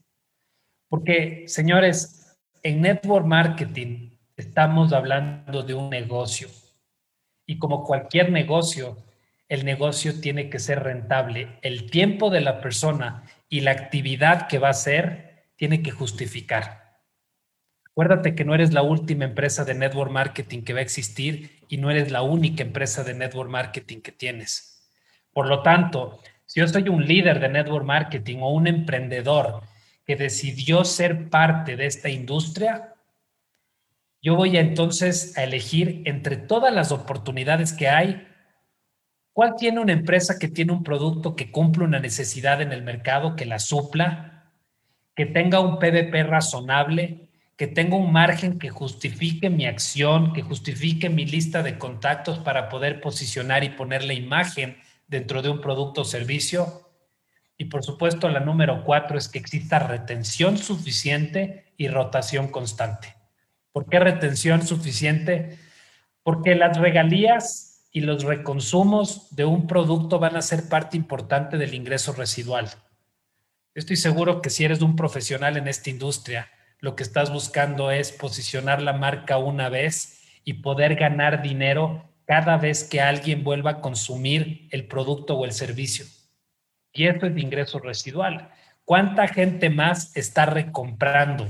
Porque, 0.89 1.45
señores, 1.47 2.24
en 2.65 2.81
network 2.81 3.27
marketing 3.27 4.17
estamos 4.39 4.95
hablando 4.95 5.63
de 5.63 5.75
un 5.75 5.91
negocio 5.91 6.49
y 7.47 7.59
como 7.59 7.85
cualquier 7.85 8.33
negocio, 8.33 8.97
el 9.51 9.67
negocio 9.67 10.19
tiene 10.19 10.49
que 10.49 10.59
ser 10.59 10.83
rentable. 10.83 11.59
El 11.61 11.91
tiempo 11.91 12.31
de 12.31 12.41
la 12.41 12.63
persona 12.63 13.25
y 13.51 13.61
la 13.61 13.73
actividad 13.73 14.49
que 14.49 14.59
va 14.59 14.69
a 14.69 14.71
hacer 14.71 15.45
tiene 15.57 15.83
que 15.83 15.91
justificar. 15.91 17.03
Acuérdate 17.91 18.35
que 18.35 18.47
no 18.47 18.55
eres 18.55 18.73
la 18.73 18.81
última 18.81 19.27
empresa 19.27 19.67
de 19.67 19.75
network 19.75 20.11
marketing 20.11 20.63
que 20.63 20.73
va 20.73 20.79
a 20.79 20.83
existir 20.83 21.61
y 21.69 21.77
no 21.77 21.91
eres 21.91 22.11
la 22.11 22.23
única 22.23 22.63
empresa 22.63 23.05
de 23.05 23.13
network 23.13 23.51
marketing 23.51 24.01
que 24.01 24.13
tienes. 24.13 24.89
Por 25.35 25.49
lo 25.49 25.61
tanto, 25.61 26.19
si 26.47 26.61
yo 26.61 26.67
soy 26.67 26.89
un 26.89 27.05
líder 27.05 27.41
de 27.41 27.51
network 27.51 27.85
marketing 27.85 28.39
o 28.41 28.55
un 28.55 28.67
emprendedor 28.67 29.63
que 30.05 30.17
decidió 30.17 30.85
ser 30.85 31.31
parte 31.31 31.77
de 31.77 31.87
esta 31.87 32.09
industria, 32.09 32.95
yo 34.23 34.37
voy 34.37 34.57
entonces 34.57 35.37
a 35.37 35.45
elegir 35.45 36.03
entre 36.07 36.37
todas 36.37 36.73
las 36.73 36.93
oportunidades 36.93 37.73
que 37.75 37.89
hay, 37.89 38.27
cuál 39.35 39.55
tiene 39.57 39.81
una 39.81 39.93
empresa 39.93 40.39
que 40.39 40.49
tiene 40.49 40.73
un 40.73 40.83
producto 40.83 41.37
que 41.37 41.51
cumple 41.51 41.85
una 41.85 42.01
necesidad 42.01 42.63
en 42.63 42.73
el 42.73 42.83
mercado, 42.83 43.37
que 43.37 43.45
la 43.45 43.59
supla, 43.59 44.51
que 45.15 45.27
tenga 45.27 45.61
un 45.61 45.79
PVP 45.79 46.23
razonable, 46.23 47.29
que 47.57 47.67
tenga 47.67 47.97
un 47.97 48.13
margen 48.13 48.59
que 48.59 48.71
justifique 48.71 49.51
mi 49.51 49.67
acción, 49.67 50.33
que 50.33 50.43
justifique 50.43 51.09
mi 51.09 51.25
lista 51.25 51.63
de 51.63 51.79
contactos 51.79 52.39
para 52.39 52.69
poder 52.69 53.01
posicionar 53.01 53.63
y 53.63 53.71
poner 53.71 54.05
la 54.05 54.15
imagen 54.15 54.79
dentro 55.07 55.43
de 55.43 55.51
un 55.51 55.61
producto 55.61 56.01
o 56.01 56.05
servicio. 56.05 56.84
Y 57.57 57.67
por 57.67 57.85
supuesto, 57.85 58.29
la 58.29 58.41
número 58.41 58.85
cuatro 58.85 59.17
es 59.17 59.29
que 59.29 59.39
exista 59.39 59.79
retención 59.79 60.59
suficiente 60.59 61.73
y 61.77 61.89
rotación 61.89 62.49
constante. 62.49 63.15
¿Por 63.73 63.89
qué 63.89 63.99
retención 64.01 64.67
suficiente? 64.67 65.59
Porque 66.23 66.55
las 66.55 66.77
regalías 66.79 67.89
y 67.93 68.01
los 68.01 68.25
reconsumos 68.25 69.35
de 69.35 69.45
un 69.45 69.67
producto 69.67 70.19
van 70.19 70.37
a 70.37 70.43
ser 70.43 70.69
parte 70.69 70.97
importante 70.97 71.59
del 71.59 71.75
ingreso 71.75 72.13
residual. 72.13 72.69
Estoy 73.75 73.97
seguro 73.97 74.43
que 74.43 74.51
si 74.51 74.65
eres 74.65 74.83
un 74.83 74.97
profesional 74.97 75.57
en 75.57 75.69
esta 75.69 75.91
industria, 75.91 76.51
lo 76.81 76.97
que 76.97 77.03
estás 77.03 77.33
buscando 77.33 77.91
es 77.91 78.13
posicionar 78.13 78.83
la 78.83 78.93
marca 78.93 79.39
una 79.39 79.69
vez 79.69 80.23
y 80.45 80.55
poder 80.55 80.97
ganar 80.97 81.43
dinero 81.43 82.05
cada 82.27 82.57
vez 82.57 82.85
que 82.85 83.01
alguien 83.01 83.45
vuelva 83.45 83.71
a 83.71 83.81
consumir 83.81 84.69
el 84.71 84.87
producto 84.87 85.35
o 85.35 85.45
el 85.45 85.53
servicio. 85.53 86.05
Y 86.95 87.09
esto 87.09 87.27
es 87.27 87.37
ingreso 87.37 87.81
residual. 87.81 88.51
¿Cuánta 88.85 89.27
gente 89.27 89.69
más 89.69 90.17
está 90.17 90.47
recomprando? 90.47 91.49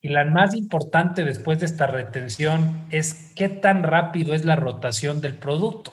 Y 0.00 0.08
la 0.08 0.24
más 0.24 0.54
importante 0.54 1.22
después 1.22 1.60
de 1.60 1.66
esta 1.66 1.86
retención 1.86 2.86
es 2.90 3.32
qué 3.36 3.48
tan 3.48 3.82
rápido 3.84 4.34
es 4.34 4.44
la 4.44 4.56
rotación 4.56 5.20
del 5.20 5.36
producto. 5.36 5.92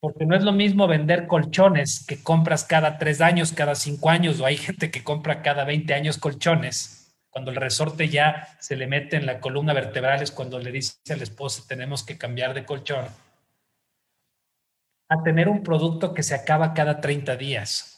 Porque 0.00 0.24
no 0.24 0.34
es 0.34 0.42
lo 0.42 0.52
mismo 0.52 0.86
vender 0.86 1.26
colchones 1.26 2.06
que 2.06 2.22
compras 2.22 2.64
cada 2.64 2.98
tres 2.98 3.20
años, 3.20 3.52
cada 3.52 3.74
cinco 3.74 4.08
años, 4.08 4.40
o 4.40 4.46
hay 4.46 4.56
gente 4.56 4.90
que 4.90 5.04
compra 5.04 5.42
cada 5.42 5.64
20 5.64 5.92
años 5.92 6.18
colchones. 6.18 7.14
Cuando 7.30 7.50
el 7.50 7.56
resorte 7.56 8.08
ya 8.08 8.48
se 8.60 8.76
le 8.76 8.86
mete 8.86 9.16
en 9.16 9.26
la 9.26 9.40
columna 9.40 9.72
vertebral 9.72 10.22
es 10.22 10.30
cuando 10.30 10.58
le 10.58 10.70
dice 10.70 10.94
al 11.10 11.22
esposo 11.22 11.64
tenemos 11.68 12.04
que 12.04 12.18
cambiar 12.18 12.52
de 12.54 12.64
colchón. 12.64 13.06
A 15.12 15.22
tener 15.22 15.48
un 15.48 15.62
producto 15.62 16.14
que 16.14 16.22
se 16.22 16.34
acaba 16.34 16.72
cada 16.72 17.00
30 17.00 17.36
días 17.36 17.92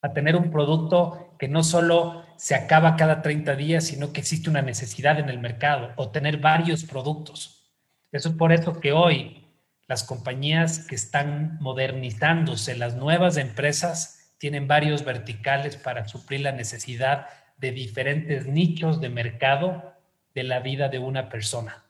a 0.00 0.12
tener 0.12 0.36
un 0.36 0.50
producto 0.50 1.34
que 1.38 1.48
no 1.48 1.62
solo 1.62 2.24
se 2.36 2.54
acaba 2.54 2.96
cada 2.96 3.20
30 3.22 3.56
días, 3.56 3.84
sino 3.84 4.12
que 4.12 4.20
existe 4.20 4.48
una 4.48 4.62
necesidad 4.62 5.18
en 5.18 5.28
el 5.28 5.40
mercado 5.40 5.92
o 5.96 6.10
tener 6.10 6.38
varios 6.38 6.84
productos. 6.84 7.72
Eso 8.12 8.30
es 8.30 8.34
por 8.36 8.52
eso 8.52 8.80
que 8.80 8.92
hoy 8.92 9.44
las 9.88 10.04
compañías 10.04 10.86
que 10.86 10.94
están 10.94 11.58
modernizándose, 11.60 12.76
las 12.76 12.94
nuevas 12.94 13.36
empresas, 13.36 14.34
tienen 14.38 14.68
varios 14.68 15.04
verticales 15.04 15.76
para 15.76 16.06
suplir 16.06 16.42
la 16.42 16.52
necesidad 16.52 17.26
de 17.56 17.72
diferentes 17.72 18.46
nichos 18.46 19.00
de 19.00 19.08
mercado 19.08 19.94
de 20.34 20.44
la 20.44 20.60
vida 20.60 20.88
de 20.88 21.00
una 21.00 21.28
persona, 21.28 21.84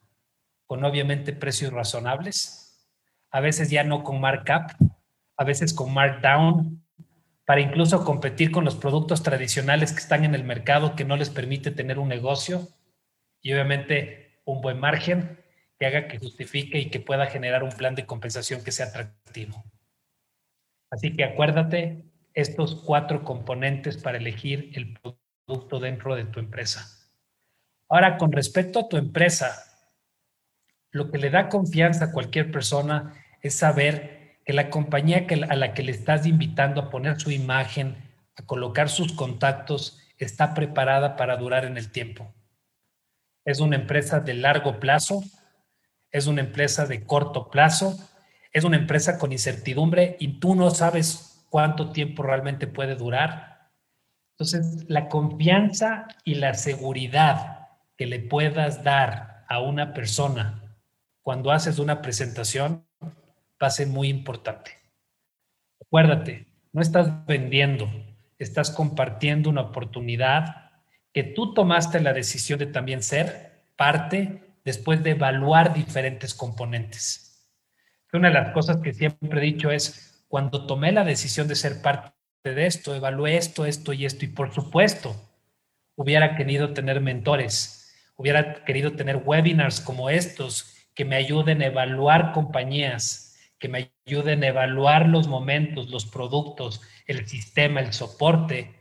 con 0.67 0.83
obviamente 0.85 1.35
precios 1.35 1.73
razonables, 1.73 2.68
a 3.31 3.41
veces 3.41 3.71
ya 3.71 3.85
no 3.85 4.05
con 4.05 4.21
markup, 4.21 4.73
a 5.37 5.45
veces 5.45 5.75
con 5.75 5.93
markdown, 5.93 6.85
para 7.45 7.61
incluso 7.61 8.05
competir 8.05 8.51
con 8.51 8.65
los 8.65 8.77
productos 8.77 9.23
tradicionales 9.23 9.93
que 9.93 10.01
están 10.01 10.25
en 10.25 10.35
el 10.35 10.45
mercado 10.45 10.95
que 10.95 11.05
no 11.05 11.17
les 11.17 11.31
permite 11.31 11.71
tener 11.71 11.99
un 11.99 12.09
negocio 12.09 12.69
y 13.41 13.53
obviamente 13.53 14.41
un 14.45 14.61
buen 14.61 14.79
margen 14.79 15.39
que 15.79 15.87
haga 15.87 16.09
que 16.09 16.19
justifique 16.19 16.79
y 16.79 16.91
que 16.91 17.01
pueda 17.01 17.27
generar 17.27 17.63
un 17.63 17.71
plan 17.71 17.95
de 17.95 18.05
compensación 18.05 18.63
que 18.63 18.73
sea 18.73 18.87
atractivo. 18.87 19.65
Así 20.91 21.17
que 21.17 21.25
acuérdate 21.25 22.05
estos 22.35 22.83
cuatro 22.85 23.25
componentes 23.25 23.97
para 23.97 24.19
elegir 24.19 24.71
el 24.75 24.95
producto 24.95 25.81
dentro 25.81 26.17
de 26.17 26.25
tu 26.25 26.41
empresa. 26.41 26.87
Ahora, 27.89 28.19
con 28.19 28.33
respecto 28.33 28.81
a 28.81 28.89
tu 28.89 28.97
empresa, 28.97 29.55
lo 30.91 31.11
que 31.11 31.19
le 31.19 31.31
da 31.31 31.49
confianza 31.49 32.07
a 32.07 32.13
cualquier 32.13 32.51
persona 32.51 33.18
es 33.43 33.55
saber 33.55 34.39
que 34.45 34.53
la 34.53 34.71
compañía 34.71 35.27
a 35.51 35.57
la 35.57 35.75
que 35.75 35.83
le 35.83 35.93
estás 35.93 36.27
invitando 36.27 36.81
a 36.81 36.91
poner 36.91 37.21
su 37.21 37.31
imagen, 37.31 37.97
a 38.37 38.43
colocar 38.47 38.89
sus 38.89 39.13
contactos, 39.13 40.01
está 40.17 40.55
preparada 40.55 41.17
para 41.17 41.37
durar 41.37 41.65
en 41.65 41.77
el 41.77 41.93
tiempo. 41.93 42.33
Es 43.45 43.61
una 43.61 43.77
empresa 43.77 44.21
de 44.21 44.35
largo 44.35 44.81
plazo, 44.81 45.23
es 46.11 46.27
una 46.27 46.41
empresa 46.41 46.87
de 46.87 47.05
corto 47.05 47.51
plazo, 47.51 47.97
es 48.53 48.65
una 48.65 48.77
empresa 48.77 49.19
con 49.19 49.33
incertidumbre 49.33 50.17
y 50.19 50.41
tú 50.41 50.55
no 50.55 50.71
sabes 50.71 51.45
cuánto 51.51 51.93
tiempo 51.93 52.23
realmente 52.23 52.67
puede 52.67 52.95
durar. 52.95 53.71
Entonces, 54.33 54.89
la 54.89 55.09
confianza 55.09 56.09
y 56.25 56.37
la 56.37 56.55
seguridad 56.55 57.69
que 57.97 58.07
le 58.07 58.21
puedas 58.21 58.83
dar 58.83 59.45
a 59.49 59.61
una 59.61 59.93
persona 59.93 60.63
cuando 61.23 61.51
haces 61.51 61.79
una 61.79 62.01
presentación 62.01 62.88
va 63.63 63.69
a 63.69 63.71
ser 63.71 63.89
muy 63.89 64.09
importante. 64.09 64.73
Acuérdate, 65.81 66.47
no 66.73 66.83
estás 66.83 67.27
vendiendo, 67.27 67.91
estás 68.39 68.71
compartiendo 68.71 69.51
una 69.51 69.63
oportunidad 69.63 70.71
que 71.13 71.25
tú 71.25 71.55
tomaste 71.55 72.01
la 72.01 72.13
decisión 72.13 72.59
de 72.59 72.67
también 72.67 73.03
ser 73.03 73.65
parte 73.77 74.43
después 74.65 75.03
de 75.03 75.11
evaluar 75.11 75.73
diferentes 75.73 76.35
componentes. 76.35 77.49
Una 78.13 78.29
de 78.29 78.35
las 78.35 78.53
cosas 78.53 78.79
que 78.79 78.95
siempre 78.95 79.41
he 79.41 79.45
dicho 79.45 79.71
es, 79.71 80.25
cuando 80.29 80.67
tomé 80.67 80.93
la 80.93 81.05
decisión 81.05 81.49
de 81.49 81.57
ser 81.57 81.83
parte 81.83 82.13
de 82.45 82.67
esto, 82.67 82.95
evalué 82.95 83.37
esto, 83.37 83.67
esto 83.67 83.93
y 83.93 84.05
esto, 84.05 84.25
y 84.25 84.29
por 84.29 84.53
supuesto, 84.53 85.17
hubiera 85.97 86.37
querido 86.37 86.73
tener 86.73 87.01
mentores, 87.01 87.95
hubiera 88.17 88.65
querido 88.65 88.93
tener 88.93 89.23
webinars 89.25 89.81
como 89.81 90.11
estos 90.11 90.75
que 90.95 91.05
me 91.05 91.17
ayuden 91.17 91.63
a 91.63 91.67
evaluar 91.67 92.33
compañías, 92.33 93.28
que 93.59 93.69
me 93.69 93.93
ayuden 94.07 94.45
a 94.45 94.49
evaluar 94.49 95.09
los 95.09 95.29
momentos, 95.29 95.89
los 95.91 96.07
productos, 96.07 96.81
el 97.07 97.27
sistema, 97.27 97.81
el 97.81 97.93
soporte, 97.93 98.75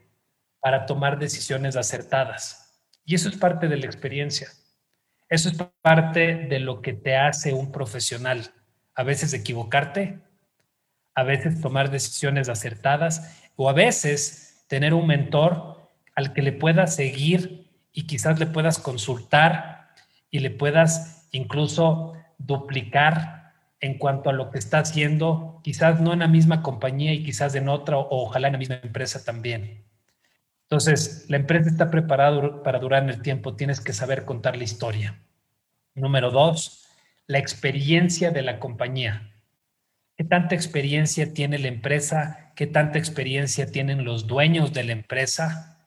para 0.60 0.86
tomar 0.86 1.20
decisiones 1.20 1.76
acertadas. 1.76 2.82
Y 3.06 3.16
eso 3.16 3.30
es 3.30 3.38
parte 3.38 3.68
de 3.68 3.78
la 3.78 3.86
experiencia. 3.86 4.50
Eso 5.30 5.50
es 5.50 5.58
parte 5.82 6.36
de 6.36 6.60
lo 6.60 6.82
que 6.82 6.94
te 6.94 7.16
hace 7.16 7.54
un 7.54 7.72
profesional. 7.72 8.52
A 8.96 9.04
veces 9.04 9.34
equivocarte, 9.34 10.20
a 11.16 11.24
veces 11.24 11.62
tomar 11.62 11.90
decisiones 11.90 12.50
acertadas 12.50 13.42
o 13.56 13.70
a 13.70 13.74
veces 13.74 14.66
tener 14.68 14.94
un 14.94 15.08
mentor 15.08 15.90
al 16.16 16.34
que 16.34 16.42
le 16.42 16.52
puedas 16.52 16.96
seguir 16.96 17.72
y 17.92 18.08
quizás 18.08 18.40
le 18.40 18.46
puedas 18.46 18.78
consultar 18.80 19.90
y 20.30 20.40
le 20.40 20.52
puedas 20.52 21.28
incluso 21.32 22.14
duplicar 22.38 23.37
en 23.80 23.98
cuanto 23.98 24.30
a 24.30 24.34
lo 24.34 24.50
que 24.50 24.58
está 24.58 24.80
haciendo, 24.80 25.62
quizás 25.64 26.00
no 26.02 26.14
en 26.14 26.20
la 26.20 26.28
misma 26.28 26.62
compañía 26.64 27.14
y 27.14 27.24
quizás 27.24 27.54
en 27.56 27.70
otra 27.70 27.98
o 27.98 28.24
ojalá 28.24 28.48
en 28.48 28.54
la 28.54 28.60
misma 28.60 28.80
empresa 28.82 29.24
también. 29.24 29.86
Entonces, 30.64 31.26
la 31.30 31.38
empresa 31.38 31.70
está 31.70 31.90
preparada 31.90 32.64
para 32.64 32.80
durar 32.80 33.04
en 33.04 33.10
el 33.10 33.22
tiempo, 33.22 33.56
tienes 33.56 33.80
que 33.80 33.94
saber 33.94 34.26
contar 34.26 34.58
la 34.58 34.64
historia. 34.64 35.20
Número 35.94 36.32
dos, 36.32 36.88
la 37.28 37.38
experiencia 37.38 38.32
de 38.32 38.42
la 38.42 38.60
compañía. 38.60 39.34
¿Qué 40.18 40.24
tanta 40.24 40.56
experiencia 40.56 41.34
tiene 41.34 41.60
la 41.60 41.68
empresa? 41.68 42.52
¿Qué 42.56 42.68
tanta 42.68 42.98
experiencia 42.98 43.72
tienen 43.72 44.04
los 44.04 44.28
dueños 44.28 44.74
de 44.74 44.84
la 44.84 44.94
empresa? 44.94 45.78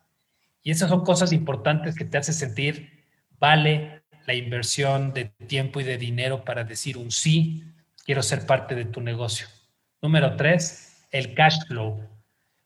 Y 0.63 0.71
esas 0.71 0.89
son 0.89 1.05
cosas 1.05 1.33
importantes 1.33 1.95
que 1.95 2.05
te 2.05 2.19
hace 2.19 2.33
sentir, 2.33 3.05
vale 3.39 4.03
la 4.27 4.35
inversión 4.35 5.13
de 5.13 5.27
tiempo 5.47 5.81
y 5.81 5.85
de 5.85 5.99
dinero 5.99 6.45
para 6.45 6.65
decir 6.65 6.97
un 6.97 7.11
sí, 7.11 7.65
quiero 8.05 8.23
ser 8.23 8.47
parte 8.47 8.75
de 8.75 8.85
tu 8.85 9.01
negocio. 9.01 9.47
Número 10.03 10.37
tres, 10.37 11.07
el 11.11 11.35
cash 11.35 11.67
flow. 11.67 12.01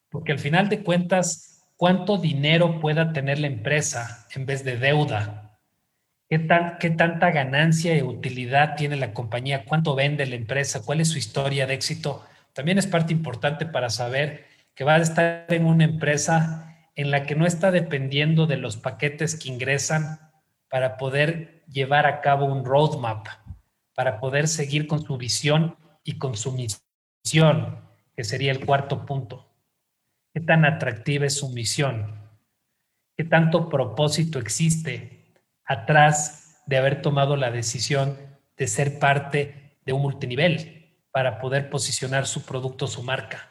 Porque 0.08 0.32
al 0.32 0.38
final 0.38 0.68
de 0.68 0.82
cuentas, 0.82 1.64
cuánto 1.76 2.18
dinero 2.18 2.80
pueda 2.80 3.12
tener 3.12 3.38
la 3.38 3.48
empresa 3.48 4.26
en 4.34 4.46
vez 4.46 4.64
de 4.64 4.76
deuda, 4.76 5.58
qué, 6.28 6.38
tan, 6.38 6.78
qué 6.78 6.90
tanta 6.90 7.30
ganancia 7.30 7.96
y 7.96 8.02
utilidad 8.02 8.76
tiene 8.76 8.96
la 8.96 9.12
compañía, 9.12 9.64
cuánto 9.64 9.94
vende 9.94 10.26
la 10.26 10.36
empresa, 10.36 10.82
cuál 10.84 11.00
es 11.00 11.08
su 11.08 11.18
historia 11.18 11.66
de 11.66 11.74
éxito, 11.74 12.24
también 12.52 12.78
es 12.78 12.86
parte 12.86 13.12
importante 13.12 13.66
para 13.66 13.90
saber 13.90 14.46
que 14.74 14.84
va 14.84 14.94
a 14.94 14.98
estar 14.98 15.46
en 15.48 15.66
una 15.66 15.84
empresa 15.84 16.74
en 16.96 17.10
la 17.10 17.24
que 17.24 17.34
no 17.34 17.46
está 17.46 17.70
dependiendo 17.70 18.46
de 18.46 18.56
los 18.56 18.76
paquetes 18.76 19.36
que 19.36 19.48
ingresan 19.48 20.20
para 20.68 20.96
poder 20.96 21.64
llevar 21.68 22.06
a 22.06 22.20
cabo 22.20 22.46
un 22.46 22.64
roadmap, 22.64 23.26
para 23.94 24.20
poder 24.20 24.48
seguir 24.48 24.86
con 24.86 25.02
su 25.02 25.16
visión 25.16 25.76
y 26.02 26.18
con 26.18 26.36
su 26.36 26.52
misión, 26.52 27.80
que 28.14 28.24
sería 28.24 28.52
el 28.52 28.64
cuarto 28.64 29.06
punto. 29.06 29.50
¿Qué 30.32 30.40
tan 30.40 30.64
atractiva 30.64 31.26
es 31.26 31.36
su 31.36 31.48
misión? 31.50 32.20
¿Qué 33.16 33.24
tanto 33.24 33.68
propósito 33.68 34.38
existe 34.38 35.32
atrás 35.64 36.62
de 36.66 36.76
haber 36.76 37.02
tomado 37.02 37.36
la 37.36 37.50
decisión 37.50 38.18
de 38.56 38.66
ser 38.66 38.98
parte 38.98 39.78
de 39.84 39.92
un 39.92 40.02
multinivel 40.02 40.98
para 41.12 41.38
poder 41.38 41.70
posicionar 41.70 42.26
su 42.26 42.42
producto, 42.44 42.88
su 42.88 43.02
marca? 43.02 43.50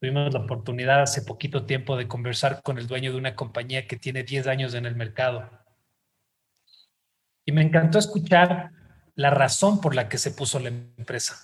Tuvimos 0.00 0.32
la 0.32 0.40
oportunidad 0.40 1.02
hace 1.02 1.22
poquito 1.22 1.64
tiempo 1.64 1.96
de 1.96 2.08
conversar 2.08 2.62
con 2.62 2.78
el 2.78 2.86
dueño 2.86 3.12
de 3.12 3.18
una 3.18 3.34
compañía 3.34 3.86
que 3.86 3.96
tiene 3.96 4.22
10 4.22 4.46
años 4.46 4.74
en 4.74 4.86
el 4.86 4.96
mercado. 4.96 5.50
Y 7.44 7.52
me 7.52 7.62
encantó 7.62 7.98
escuchar 7.98 8.70
la 9.14 9.30
razón 9.30 9.80
por 9.80 9.94
la 9.94 10.08
que 10.08 10.18
se 10.18 10.30
puso 10.30 10.58
la 10.58 10.68
empresa 10.68 11.36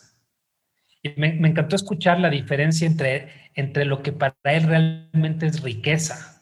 me, 1.17 1.29
encantó 1.29 1.77
escuchar 1.77 2.19
la 2.19 2.31
diferencia 2.31 2.87
entre, 2.87 3.29
entre 3.55 3.85
lo 3.85 4.03
que 4.03 4.13
para 4.13 4.35
él 4.45 4.65
realmente 4.65 5.47
es 5.47 5.63
riqueza 5.63 6.41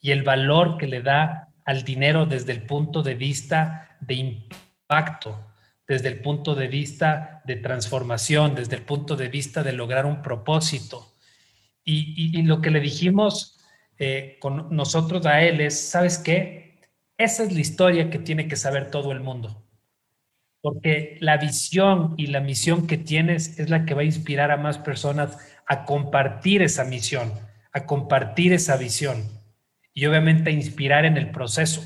y 0.00 0.12
el 0.12 0.22
valor 0.22 0.78
que 0.78 0.86
le 0.86 1.02
da 1.02 1.48
al 1.64 1.82
dinero 1.82 2.26
desde 2.26 2.52
el 2.52 2.62
punto 2.62 3.02
de 3.02 3.14
vista 3.14 3.98
de 4.00 4.14
impacto, 4.14 5.52
desde 5.86 6.08
el 6.08 6.20
punto 6.20 6.54
de 6.54 6.68
vista 6.68 7.42
de 7.44 7.56
transformación, 7.56 8.54
desde 8.54 8.76
el 8.76 8.82
punto 8.82 9.16
de 9.16 9.28
vista 9.28 9.62
de 9.62 9.72
lograr 9.72 10.06
un 10.06 10.22
propósito. 10.22 11.12
Y, 11.88 12.42
lo 12.42 12.60
que 12.60 12.70
le 12.70 12.80
dijimos 12.80 13.60
eh, 13.98 14.38
con 14.40 14.74
nosotros 14.74 15.24
a 15.24 15.42
él 15.42 15.60
es, 15.60 15.88
¿sabes 15.88 16.18
qué? 16.18 16.80
Esa 17.16 17.44
es 17.44 17.52
la 17.52 17.60
historia 17.60 18.10
que 18.10 18.18
tiene 18.18 18.48
que 18.48 18.56
saber 18.56 18.90
todo 18.90 19.12
el 19.12 19.20
mundo 19.20 19.65
porque 20.66 21.16
la 21.20 21.36
visión 21.36 22.14
y 22.16 22.26
la 22.26 22.40
misión 22.40 22.88
que 22.88 22.98
tienes 22.98 23.60
es 23.60 23.70
la 23.70 23.84
que 23.84 23.94
va 23.94 24.00
a 24.00 24.04
inspirar 24.04 24.50
a 24.50 24.56
más 24.56 24.78
personas 24.78 25.38
a 25.64 25.84
compartir 25.84 26.60
esa 26.60 26.82
misión, 26.82 27.32
a 27.70 27.86
compartir 27.86 28.52
esa 28.52 28.76
visión 28.76 29.22
y 29.94 30.06
obviamente 30.06 30.50
a 30.50 30.52
inspirar 30.52 31.04
en 31.04 31.18
el 31.18 31.30
proceso. 31.30 31.84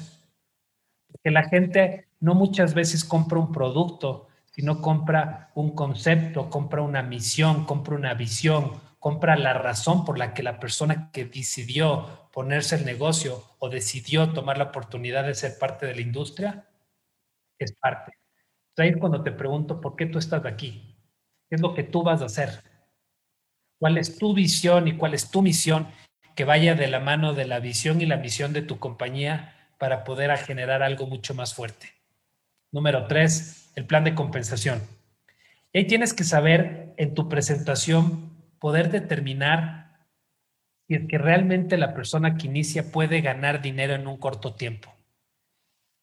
Porque 1.08 1.30
la 1.30 1.46
gente 1.46 2.08
no 2.20 2.34
muchas 2.34 2.72
veces 2.72 3.04
compra 3.04 3.38
un 3.38 3.52
producto, 3.52 4.28
sino 4.50 4.80
compra 4.80 5.50
un 5.54 5.74
concepto, 5.74 6.48
compra 6.48 6.80
una 6.80 7.02
misión, 7.02 7.66
compra 7.66 7.96
una 7.96 8.14
visión, 8.14 8.80
compra 8.98 9.36
la 9.36 9.52
razón 9.52 10.06
por 10.06 10.16
la 10.16 10.32
que 10.32 10.42
la 10.42 10.58
persona 10.58 11.10
que 11.12 11.26
decidió 11.26 12.30
ponerse 12.32 12.76
el 12.76 12.86
negocio 12.86 13.44
o 13.58 13.68
decidió 13.68 14.32
tomar 14.32 14.56
la 14.56 14.64
oportunidad 14.64 15.26
de 15.26 15.34
ser 15.34 15.58
parte 15.58 15.84
de 15.84 15.96
la 15.96 16.00
industria 16.00 16.64
es 17.58 17.74
parte 17.74 18.19
ahí 18.76 18.94
cuando 18.94 19.22
te 19.22 19.32
pregunto 19.32 19.80
por 19.80 19.96
qué 19.96 20.06
tú 20.06 20.18
estás 20.18 20.44
aquí. 20.46 20.96
¿Qué 21.48 21.56
es 21.56 21.60
lo 21.60 21.74
que 21.74 21.82
tú 21.82 22.02
vas 22.02 22.22
a 22.22 22.26
hacer? 22.26 22.62
¿Cuál 23.78 23.98
es 23.98 24.18
tu 24.18 24.34
visión 24.34 24.88
y 24.88 24.96
cuál 24.96 25.14
es 25.14 25.30
tu 25.30 25.42
misión 25.42 25.88
que 26.36 26.44
vaya 26.44 26.74
de 26.74 26.86
la 26.86 27.00
mano 27.00 27.34
de 27.34 27.46
la 27.46 27.60
visión 27.60 28.00
y 28.00 28.06
la 28.06 28.16
misión 28.16 28.52
de 28.52 28.62
tu 28.62 28.78
compañía 28.78 29.56
para 29.78 30.04
poder 30.04 30.36
generar 30.38 30.82
algo 30.82 31.06
mucho 31.06 31.34
más 31.34 31.54
fuerte? 31.54 31.88
Número 32.72 33.06
tres, 33.06 33.72
el 33.74 33.86
plan 33.86 34.04
de 34.04 34.14
compensación. 34.14 34.80
Y 35.72 35.78
ahí 35.78 35.86
tienes 35.86 36.14
que 36.14 36.24
saber 36.24 36.94
en 36.96 37.14
tu 37.14 37.28
presentación 37.28 38.30
poder 38.58 38.90
determinar 38.90 40.06
si 40.86 40.94
es 40.94 41.08
que 41.08 41.18
realmente 41.18 41.78
la 41.78 41.94
persona 41.94 42.36
que 42.36 42.46
inicia 42.46 42.92
puede 42.92 43.20
ganar 43.20 43.62
dinero 43.62 43.94
en 43.94 44.06
un 44.06 44.18
corto 44.18 44.54
tiempo. 44.54 44.92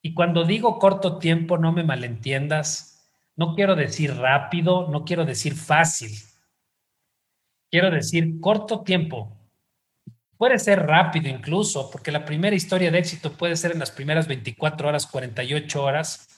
Y 0.02 0.14
cuando 0.14 0.44
digo 0.44 0.78
corto 0.78 1.18
tiempo, 1.18 1.58
no 1.58 1.72
me 1.72 1.82
malentiendas, 1.82 3.10
no 3.36 3.54
quiero 3.54 3.76
decir 3.76 4.16
rápido, 4.16 4.88
no 4.88 5.04
quiero 5.04 5.24
decir 5.24 5.54
fácil. 5.54 6.10
Quiero 7.70 7.90
decir 7.90 8.40
corto 8.40 8.82
tiempo. 8.82 9.36
Puede 10.36 10.58
ser 10.58 10.86
rápido 10.86 11.28
incluso, 11.28 11.90
porque 11.90 12.12
la 12.12 12.24
primera 12.24 12.54
historia 12.54 12.90
de 12.90 12.98
éxito 12.98 13.32
puede 13.32 13.56
ser 13.56 13.72
en 13.72 13.80
las 13.80 13.90
primeras 13.90 14.28
24 14.28 14.88
horas, 14.88 15.06
48 15.06 15.82
horas. 15.82 16.28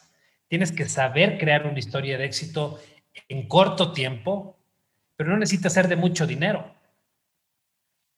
Tienes 0.48 0.72
que 0.72 0.88
saber 0.88 1.38
crear 1.38 1.66
una 1.66 1.78
historia 1.78 2.16
de 2.16 2.24
éxito 2.24 2.80
en 3.28 3.46
corto 3.46 3.92
tiempo, 3.92 4.58
pero 5.16 5.30
no 5.30 5.36
necesita 5.36 5.68
ser 5.68 5.86
de 5.86 5.96
mucho 5.96 6.26
dinero. 6.26 6.74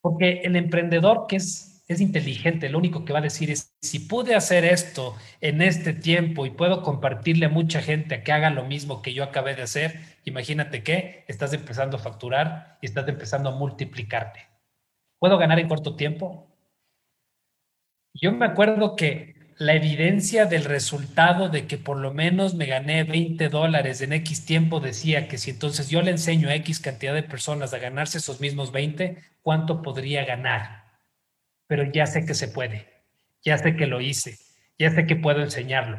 Porque 0.01 0.41
el 0.45 0.57
emprendedor 0.57 1.27
que 1.27 1.37
es 1.37 1.72
es 1.89 2.01
inteligente, 2.01 2.69
lo 2.69 2.79
único 2.79 3.05
que 3.05 3.13
va 3.13 3.19
a 3.19 3.23
decir 3.23 3.51
es, 3.51 3.75
si 3.83 4.01
pude 4.01 4.35
hacer 4.35 4.65
esto 4.65 5.17
en 5.41 5.63
este 5.63 5.93
tiempo 5.93 6.47
y 6.47 6.51
puedo 6.51 6.83
compartirle 6.83 7.47
a 7.47 7.51
mucha 7.51 7.83
gente 7.83 8.15
a 8.15 8.23
que 8.23 8.33
haga 8.33 8.51
lo 8.51 8.65
mismo 8.65 9.03
que 9.03 9.15
yo 9.15 9.25
acabé 9.25 9.55
de 9.55 9.63
hacer, 9.63 10.01
imagínate 10.25 10.83
que 10.83 11.25
estás 11.29 11.53
empezando 11.53 11.97
a 11.97 12.01
facturar 12.01 12.79
y 12.81 12.87
estás 12.87 13.09
empezando 13.09 13.51
a 13.51 13.57
multiplicarte. 13.57 14.49
¿Puedo 15.19 15.39
ganar 15.39 15.59
en 15.59 15.69
corto 15.69 15.97
tiempo? 15.97 16.49
Yo 18.15 18.33
me 18.33 18.47
acuerdo 18.47 18.97
que 18.97 19.35
la 19.59 19.75
evidencia 19.75 20.47
del 20.47 20.65
resultado 20.65 21.49
de 21.49 21.67
que 21.67 21.79
por 21.79 21.97
lo 21.97 22.13
menos 22.13 22.55
me 22.55 22.67
gané 22.67 23.05
20 23.05 23.49
dólares 23.49 24.01
en 24.01 24.13
X 24.13 24.45
tiempo 24.45 24.81
decía 24.81 25.29
que 25.29 25.39
si 25.39 25.51
entonces 25.51 25.89
yo 25.89 26.03
le 26.03 26.11
enseño 26.11 26.49
a 26.49 26.55
X 26.57 26.81
cantidad 26.81 27.15
de 27.15 27.23
personas 27.23 27.73
a 27.73 27.79
ganarse 27.79 28.19
esos 28.19 28.41
mismos 28.41 28.73
20, 28.73 29.19
¿cuánto 29.43 29.83
podría 29.83 30.25
ganar? 30.25 30.82
Pero 31.73 31.91
ya 31.91 32.05
sé 32.05 32.27
que 32.27 32.35
se 32.35 32.49
puede, 32.49 32.87
ya 33.43 33.57
sé 33.57 33.77
que 33.77 33.87
lo 33.87 34.03
hice, 34.03 34.37
ya 34.79 34.91
sé 34.91 35.07
que 35.07 35.17
puedo 35.17 35.41
enseñarlo. 35.41 35.99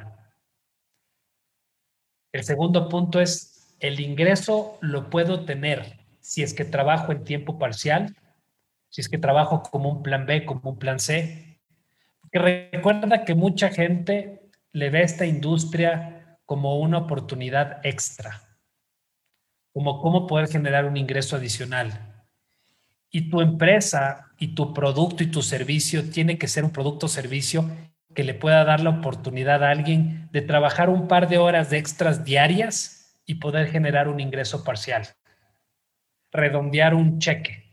El 2.31 2.43
segundo 2.43 2.87
punto 2.89 3.19
es, 3.19 3.75
el 3.79 3.99
ingreso 3.99 4.77
lo 4.81 5.09
puedo 5.09 5.45
tener 5.45 5.97
si 6.19 6.43
es 6.43 6.53
que 6.53 6.63
trabajo 6.63 7.11
en 7.11 7.23
tiempo 7.23 7.57
parcial, 7.57 8.15
si 8.89 9.01
es 9.01 9.09
que 9.09 9.17
trabajo 9.17 9.63
como 9.63 9.89
un 9.89 10.03
plan 10.03 10.27
B, 10.27 10.45
como 10.45 10.69
un 10.69 10.77
plan 10.77 10.99
C. 10.99 11.59
que 12.31 12.69
recuerda 12.71 13.25
que 13.25 13.33
mucha 13.33 13.69
gente 13.69 14.51
le 14.73 14.91
ve 14.91 15.01
esta 15.01 15.25
industria 15.25 16.37
como 16.45 16.77
una 16.77 16.99
oportunidad 16.99 17.83
extra, 17.83 18.43
como 19.73 19.99
cómo 20.03 20.27
poder 20.27 20.49
generar 20.49 20.85
un 20.85 20.97
ingreso 20.97 21.35
adicional. 21.35 22.12
Y 23.15 23.29
tu 23.29 23.41
empresa 23.41 24.31
y 24.39 24.55
tu 24.55 24.73
producto 24.73 25.23
y 25.23 25.27
tu 25.27 25.43
servicio 25.43 26.09
tiene 26.09 26.39
que 26.39 26.47
ser 26.47 26.65
un 26.65 26.71
producto 26.71 27.05
o 27.05 27.09
servicio 27.09 27.69
que 28.15 28.23
le 28.23 28.33
pueda 28.33 28.65
dar 28.65 28.81
la 28.81 28.89
oportunidad 28.89 29.63
a 29.63 29.69
alguien 29.69 30.29
de 30.31 30.41
trabajar 30.41 30.89
un 30.89 31.07
par 31.07 31.29
de 31.29 31.37
horas 31.37 31.69
de 31.69 31.77
extras 31.77 32.25
diarias 32.25 33.21
y 33.27 33.35
poder 33.35 33.67
generar 33.67 34.07
un 34.07 34.19
ingreso 34.19 34.63
parcial, 34.63 35.07
redondear 36.31 36.95
un 36.95 37.19
cheque. 37.19 37.63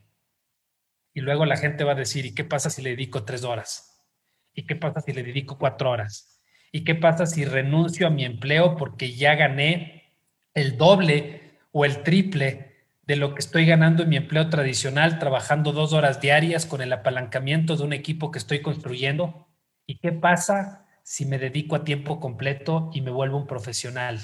Y 1.14 1.22
luego 1.22 1.46
la 1.46 1.56
gente 1.56 1.84
va 1.84 1.92
a 1.92 1.96
decir, 1.96 2.26
¿y 2.26 2.34
qué 2.34 2.44
pasa 2.44 2.68
si 2.68 2.82
le 2.82 2.90
dedico 2.90 3.24
tres 3.24 3.42
horas? 3.42 4.06
¿Y 4.54 4.66
qué 4.66 4.76
pasa 4.76 5.00
si 5.00 5.14
le 5.14 5.22
dedico 5.22 5.56
cuatro 5.56 5.90
horas? 5.90 6.42
¿Y 6.70 6.84
qué 6.84 6.94
pasa 6.94 7.24
si 7.24 7.46
renuncio 7.46 8.06
a 8.06 8.10
mi 8.10 8.26
empleo 8.26 8.76
porque 8.76 9.14
ya 9.14 9.36
gané 9.36 10.12
el 10.52 10.76
doble 10.76 11.58
o 11.72 11.86
el 11.86 12.02
triple 12.02 12.69
de 13.10 13.16
lo 13.16 13.34
que 13.34 13.40
estoy 13.40 13.66
ganando 13.66 14.04
en 14.04 14.08
mi 14.08 14.16
empleo 14.16 14.48
tradicional, 14.50 15.18
trabajando 15.18 15.72
dos 15.72 15.92
horas 15.92 16.20
diarias 16.20 16.64
con 16.64 16.80
el 16.80 16.92
apalancamiento 16.92 17.76
de 17.76 17.82
un 17.82 17.92
equipo 17.92 18.30
que 18.30 18.38
estoy 18.38 18.62
construyendo? 18.62 19.48
¿Y 19.84 19.98
qué 19.98 20.12
pasa 20.12 20.86
si 21.02 21.26
me 21.26 21.40
dedico 21.40 21.74
a 21.74 21.82
tiempo 21.82 22.20
completo 22.20 22.88
y 22.94 23.00
me 23.00 23.10
vuelvo 23.10 23.36
un 23.36 23.48
profesional? 23.48 24.20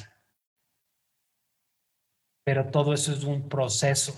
Pero 2.44 2.66
todo 2.70 2.94
eso 2.94 3.12
es 3.12 3.24
un 3.24 3.48
proceso 3.48 4.14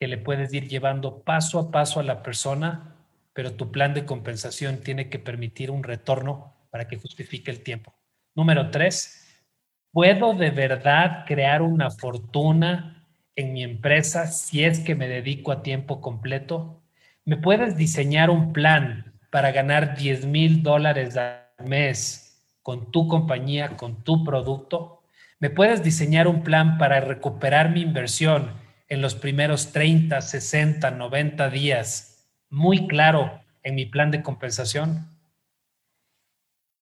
que 0.00 0.08
le 0.08 0.16
puedes 0.16 0.50
ir 0.54 0.66
llevando 0.66 1.22
paso 1.22 1.58
a 1.58 1.70
paso 1.70 2.00
a 2.00 2.04
la 2.04 2.22
persona, 2.22 2.96
pero 3.34 3.52
tu 3.52 3.70
plan 3.70 3.92
de 3.92 4.06
compensación 4.06 4.78
tiene 4.80 5.10
que 5.10 5.18
permitir 5.18 5.70
un 5.70 5.82
retorno 5.82 6.54
para 6.70 6.88
que 6.88 6.96
justifique 6.96 7.50
el 7.50 7.62
tiempo. 7.62 7.94
Número 8.34 8.70
tres, 8.70 9.44
¿puedo 9.92 10.32
de 10.32 10.52
verdad 10.52 11.26
crear 11.26 11.60
una 11.60 11.90
fortuna 11.90 12.97
en 13.38 13.52
mi 13.52 13.62
empresa 13.62 14.26
si 14.26 14.64
es 14.64 14.80
que 14.80 14.96
me 14.96 15.06
dedico 15.06 15.52
a 15.52 15.62
tiempo 15.62 16.00
completo? 16.00 16.82
¿Me 17.24 17.36
puedes 17.36 17.76
diseñar 17.76 18.30
un 18.30 18.52
plan 18.52 19.14
para 19.30 19.52
ganar 19.52 19.96
10 19.96 20.26
mil 20.26 20.64
dólares 20.64 21.16
al 21.16 21.44
mes 21.64 22.42
con 22.62 22.90
tu 22.90 23.06
compañía, 23.06 23.76
con 23.76 24.02
tu 24.02 24.24
producto? 24.24 25.04
¿Me 25.38 25.50
puedes 25.50 25.84
diseñar 25.84 26.26
un 26.26 26.42
plan 26.42 26.78
para 26.78 26.98
recuperar 26.98 27.70
mi 27.70 27.82
inversión 27.82 28.50
en 28.88 29.02
los 29.02 29.14
primeros 29.14 29.70
30, 29.70 30.20
60, 30.20 30.90
90 30.90 31.48
días 31.50 32.26
muy 32.50 32.88
claro 32.88 33.40
en 33.62 33.76
mi 33.76 33.86
plan 33.86 34.10
de 34.10 34.20
compensación? 34.20 35.06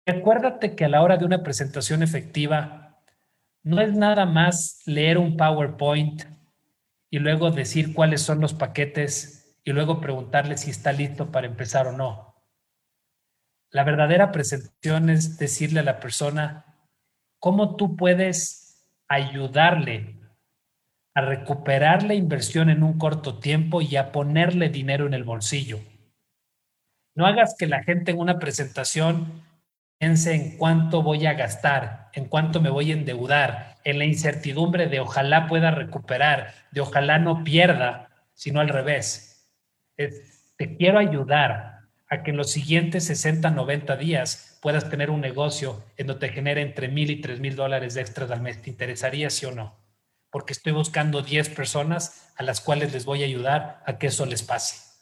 Acuérdate 0.05 0.75
que 0.75 0.85
a 0.85 0.89
la 0.89 1.01
hora 1.01 1.17
de 1.17 1.25
una 1.25 1.41
presentación 1.41 2.03
efectiva 2.03 2.99
no 3.63 3.81
es 3.81 3.93
nada 3.93 4.27
más 4.27 4.83
leer 4.85 5.17
un 5.17 5.35
PowerPoint 5.35 6.25
y 7.13 7.19
luego 7.19 7.51
decir 7.51 7.93
cuáles 7.93 8.23
son 8.23 8.41
los 8.41 8.55
paquetes 8.55 9.55
y 9.63 9.71
luego 9.71 10.01
preguntarle 10.01 10.57
si 10.57 10.71
está 10.71 10.91
listo 10.91 11.31
para 11.31 11.45
empezar 11.45 11.85
o 11.85 11.91
no. 11.91 12.33
La 13.69 13.83
verdadera 13.83 14.31
presentación 14.31 15.11
es 15.11 15.37
decirle 15.37 15.81
a 15.81 15.83
la 15.83 15.99
persona 15.99 16.65
cómo 17.37 17.75
tú 17.75 17.95
puedes 17.95 18.83
ayudarle 19.07 20.21
a 21.13 21.21
recuperar 21.21 22.01
la 22.01 22.15
inversión 22.15 22.71
en 22.71 22.81
un 22.81 22.97
corto 22.97 23.37
tiempo 23.37 23.83
y 23.83 23.95
a 23.95 24.11
ponerle 24.11 24.69
dinero 24.69 25.05
en 25.05 25.13
el 25.13 25.23
bolsillo. 25.23 25.81
No 27.13 27.27
hagas 27.27 27.55
que 27.59 27.67
la 27.67 27.83
gente 27.83 28.09
en 28.09 28.17
una 28.17 28.39
presentación 28.39 29.43
piense 29.99 30.33
en 30.33 30.57
cuánto 30.57 31.03
voy 31.03 31.27
a 31.27 31.35
gastar, 31.35 32.09
en 32.13 32.25
cuánto 32.25 32.59
me 32.59 32.71
voy 32.71 32.89
a 32.89 32.95
endeudar, 32.95 33.72
en 33.83 33.99
la 33.99 34.05
incertidumbre 34.05 34.87
de 34.87 34.99
ojalá 34.99 35.47
pueda 35.47 35.71
recuperar, 35.71 36.53
de 36.71 36.81
ojalá 36.81 37.19
no 37.19 37.43
pierda, 37.43 38.09
sino 38.33 38.59
al 38.59 38.69
revés. 38.69 39.49
te 39.95 40.77
quiero 40.77 40.99
ayudar 40.99 41.73
a 42.09 42.23
que 42.23 42.31
en 42.31 42.37
los 42.37 42.51
siguientes 42.51 43.05
60, 43.05 43.49
90 43.49 43.95
días 43.97 44.59
puedas 44.61 44.89
tener 44.89 45.09
un 45.09 45.21
negocio 45.21 45.83
en 45.97 46.07
donde 46.07 46.27
te 46.27 46.33
genere 46.33 46.61
entre 46.61 46.87
mil 46.87 47.09
y 47.09 47.21
tres 47.21 47.39
mil 47.39 47.55
dólares 47.55 47.97
extras 47.97 48.31
al 48.31 48.41
mes. 48.41 48.61
¿Te 48.61 48.69
interesaría, 48.69 49.29
sí 49.29 49.45
o 49.45 49.51
no? 49.51 49.75
Porque 50.29 50.53
estoy 50.53 50.73
buscando 50.73 51.21
10 51.21 51.49
personas 51.49 52.31
a 52.37 52.43
las 52.43 52.61
cuales 52.61 52.93
les 52.93 53.05
voy 53.05 53.23
a 53.23 53.25
ayudar 53.25 53.81
a 53.85 53.97
que 53.97 54.07
eso 54.07 54.25
les 54.25 54.43
pase. 54.43 54.93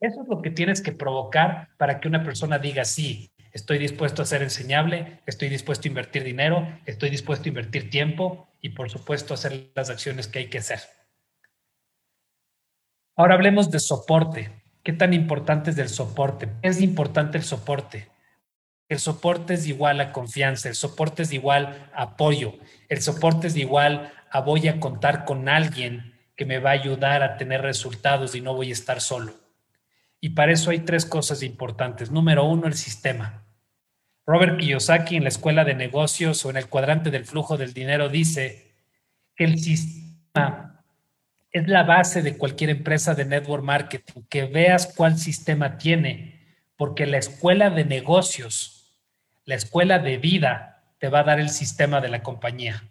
Eso 0.00 0.22
es 0.22 0.28
lo 0.28 0.42
que 0.42 0.50
tienes 0.50 0.82
que 0.82 0.92
provocar 0.92 1.70
para 1.78 1.98
que 1.98 2.08
una 2.08 2.22
persona 2.22 2.58
diga, 2.58 2.84
sí, 2.84 3.30
estoy 3.54 3.78
dispuesto 3.78 4.20
a 4.20 4.26
ser 4.26 4.42
enseñable, 4.42 5.20
estoy 5.26 5.48
dispuesto 5.48 5.86
a 5.86 5.90
invertir 5.90 6.24
dinero, 6.24 6.68
estoy 6.84 7.08
dispuesto 7.08 7.44
a 7.44 7.48
invertir 7.48 7.88
tiempo 7.88 8.48
y 8.60 8.70
por 8.70 8.90
supuesto 8.90 9.32
hacer 9.32 9.70
las 9.74 9.88
acciones 9.88 10.26
que 10.26 10.40
hay 10.40 10.46
que 10.50 10.58
hacer. 10.58 10.80
Ahora 13.16 13.34
hablemos 13.36 13.70
de 13.70 13.78
soporte. 13.78 14.50
¿Qué 14.82 14.92
tan 14.92 15.14
importante 15.14 15.70
es 15.70 15.78
el 15.78 15.88
soporte? 15.88 16.48
Es 16.62 16.82
importante 16.82 17.38
el 17.38 17.44
soporte. 17.44 18.08
El 18.88 18.98
soporte 18.98 19.54
es 19.54 19.66
igual 19.66 20.00
a 20.00 20.12
confianza, 20.12 20.68
el 20.68 20.74
soporte 20.74 21.22
es 21.22 21.32
igual 21.32 21.88
a 21.94 22.02
apoyo, 22.02 22.58
el 22.90 23.00
soporte 23.00 23.46
es 23.46 23.56
igual 23.56 24.12
a 24.30 24.40
voy 24.40 24.68
a 24.68 24.78
contar 24.78 25.24
con 25.24 25.48
alguien 25.48 26.20
que 26.36 26.44
me 26.44 26.58
va 26.58 26.70
a 26.70 26.74
ayudar 26.74 27.22
a 27.22 27.36
tener 27.38 27.62
resultados 27.62 28.34
y 28.34 28.40
no 28.40 28.52
voy 28.52 28.70
a 28.70 28.72
estar 28.72 29.00
solo. 29.00 29.32
Y 30.20 30.30
para 30.30 30.52
eso 30.52 30.70
hay 30.70 30.80
tres 30.80 31.06
cosas 31.06 31.42
importantes. 31.42 32.10
Número 32.10 32.44
uno, 32.44 32.66
el 32.66 32.74
sistema. 32.74 33.43
Robert 34.26 34.58
Kiyosaki 34.58 35.16
en 35.16 35.24
la 35.24 35.28
Escuela 35.28 35.64
de 35.64 35.74
Negocios 35.74 36.44
o 36.44 36.50
en 36.50 36.56
el 36.56 36.68
cuadrante 36.68 37.10
del 37.10 37.26
flujo 37.26 37.56
del 37.56 37.74
dinero 37.74 38.08
dice 38.08 38.74
que 39.36 39.44
el 39.44 39.58
sistema 39.58 40.82
es 41.50 41.68
la 41.68 41.82
base 41.82 42.22
de 42.22 42.36
cualquier 42.36 42.70
empresa 42.70 43.14
de 43.14 43.26
network 43.26 43.62
marketing, 43.62 44.22
que 44.28 44.46
veas 44.46 44.92
cuál 44.96 45.18
sistema 45.18 45.78
tiene, 45.78 46.40
porque 46.76 47.06
la 47.06 47.18
escuela 47.18 47.70
de 47.70 47.84
negocios, 47.84 48.98
la 49.44 49.54
escuela 49.54 49.98
de 49.98 50.16
vida, 50.16 50.82
te 50.98 51.08
va 51.08 51.20
a 51.20 51.24
dar 51.24 51.38
el 51.38 51.50
sistema 51.50 52.00
de 52.00 52.08
la 52.08 52.22
compañía. 52.22 52.82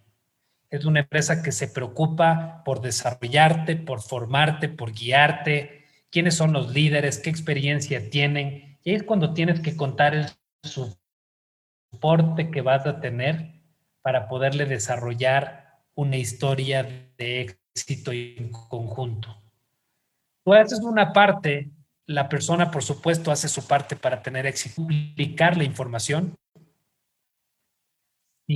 Es 0.70 0.86
una 0.86 1.02
empresa 1.02 1.44
que 1.44 1.52
se 1.52 1.68
preocupa 1.68 2.64
por 2.64 2.80
desarrollarte, 2.80 3.76
por 3.76 4.02
formarte, 4.02 4.70
por 4.70 4.94
guiarte, 4.94 5.86
quiénes 6.10 6.36
son 6.36 6.54
los 6.54 6.72
líderes, 6.72 7.20
qué 7.20 7.30
experiencia 7.30 8.10
tienen. 8.10 8.78
Y 8.84 8.94
es 8.94 9.04
cuando 9.04 9.34
tienes 9.34 9.60
que 9.60 9.76
contar 9.76 10.16
el 10.16 10.28
soporte 11.94 12.50
que 12.50 12.62
vas 12.62 12.86
a 12.86 13.00
tener 13.00 13.62
para 14.02 14.28
poderle 14.28 14.66
desarrollar 14.66 15.80
una 15.96 16.18
historia 16.18 16.84
de 17.18 17.42
éxito 17.42 18.12
en 18.12 18.52
conjunto. 18.52 19.30
Tú 20.44 20.54
haces 20.54 20.80
una 20.82 21.14
parte, 21.14 21.72
la 22.06 22.28
persona 22.28 22.70
por 22.72 22.84
supuesto 22.84 23.32
hace 23.32 23.48
su 23.48 23.66
parte 23.68 23.96
para 23.96 24.22
tener 24.22 24.46
éxito, 24.46 24.82
multiplicar 24.82 25.56
la 25.56 25.64
información, 25.64 26.36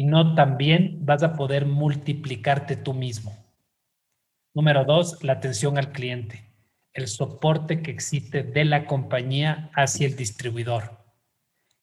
no 0.03 0.35
también 0.35 1.05
vas 1.05 1.23
a 1.23 1.33
poder 1.33 1.65
multiplicarte 1.65 2.75
tú 2.75 2.93
mismo. 2.93 3.35
Número 4.53 4.85
dos, 4.85 5.23
la 5.23 5.33
atención 5.33 5.77
al 5.77 5.91
cliente, 5.91 6.51
el 6.93 7.07
soporte 7.07 7.81
que 7.81 7.91
existe 7.91 8.43
de 8.43 8.65
la 8.65 8.85
compañía 8.85 9.69
hacia 9.73 10.07
el 10.07 10.15
distribuidor. 10.15 11.05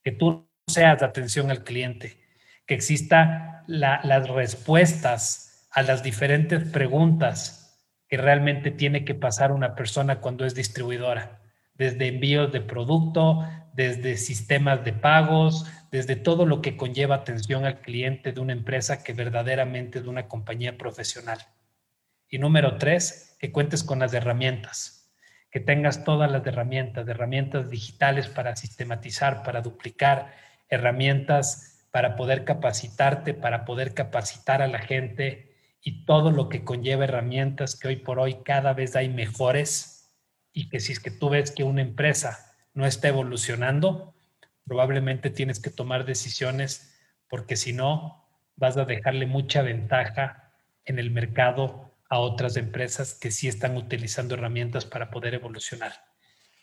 Que 0.02 0.12
tú 0.12 0.48
seas 0.66 1.00
de 1.00 1.06
atención 1.06 1.50
al 1.50 1.64
cliente, 1.64 2.18
que 2.66 2.74
exista 2.74 3.64
las 3.66 4.28
respuestas 4.28 5.68
a 5.70 5.82
las 5.82 6.02
diferentes 6.02 6.64
preguntas 6.70 7.60
que 8.08 8.16
realmente 8.16 8.70
tiene 8.70 9.04
que 9.04 9.14
pasar 9.14 9.52
una 9.52 9.74
persona 9.74 10.20
cuando 10.20 10.44
es 10.44 10.54
distribuidora, 10.54 11.40
desde 11.74 12.08
envíos 12.08 12.52
de 12.52 12.60
producto, 12.60 13.44
desde 13.72 14.16
sistemas 14.16 14.84
de 14.84 14.92
pagos, 14.92 15.66
desde 15.90 16.16
todo 16.16 16.46
lo 16.46 16.62
que 16.62 16.76
conlleva 16.76 17.16
atención 17.16 17.64
al 17.64 17.80
cliente 17.80 18.32
de 18.32 18.40
una 18.40 18.52
empresa 18.52 19.02
que 19.02 19.12
verdaderamente 19.12 19.98
es 19.98 20.06
una 20.06 20.28
compañía 20.28 20.78
profesional. 20.78 21.38
Y 22.28 22.38
número 22.38 22.78
tres, 22.78 23.36
que 23.40 23.50
cuentes 23.50 23.82
con 23.82 23.98
las 23.98 24.14
herramientas, 24.14 25.12
que 25.50 25.60
tengas 25.60 26.04
todas 26.04 26.30
las 26.30 26.46
herramientas, 26.46 27.06
herramientas 27.08 27.68
digitales 27.70 28.28
para 28.28 28.56
sistematizar, 28.56 29.42
para 29.42 29.60
duplicar, 29.60 30.34
herramientas 30.68 31.86
para 31.90 32.16
poder 32.16 32.44
capacitarte, 32.44 33.34
para 33.34 33.64
poder 33.64 33.94
capacitar 33.94 34.62
a 34.62 34.68
la 34.68 34.80
gente, 34.80 35.54
y 35.84 36.06
todo 36.06 36.30
lo 36.30 36.48
que 36.48 36.64
conlleva 36.64 37.04
herramientas 37.04 37.78
que 37.78 37.88
hoy 37.88 37.96
por 37.96 38.18
hoy 38.18 38.38
cada 38.42 38.72
vez 38.72 38.96
hay 38.96 39.10
mejores 39.10 40.10
y 40.52 40.70
que 40.70 40.80
si 40.80 40.92
es 40.92 40.98
que 40.98 41.10
tú 41.10 41.28
ves 41.28 41.50
que 41.50 41.62
una 41.62 41.82
empresa 41.82 42.54
no 42.72 42.86
está 42.86 43.08
evolucionando, 43.08 44.14
probablemente 44.64 45.28
tienes 45.28 45.60
que 45.60 45.68
tomar 45.68 46.06
decisiones 46.06 46.98
porque 47.28 47.56
si 47.56 47.74
no 47.74 48.26
vas 48.56 48.78
a 48.78 48.86
dejarle 48.86 49.26
mucha 49.26 49.60
ventaja 49.60 50.52
en 50.86 50.98
el 50.98 51.10
mercado 51.10 51.92
a 52.08 52.18
otras 52.18 52.56
empresas 52.56 53.14
que 53.14 53.30
sí 53.30 53.46
están 53.46 53.76
utilizando 53.76 54.34
herramientas 54.34 54.86
para 54.86 55.10
poder 55.10 55.34
evolucionar. 55.34 55.92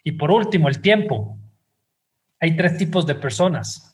Y 0.04 0.14
por 0.14 0.32
último, 0.32 0.68
el 0.68 0.82
tiempo. 0.82 1.38
hay 2.40 2.56
tres 2.58 2.76
tipos 2.78 3.06
de 3.06 3.14
personas. 3.14 3.91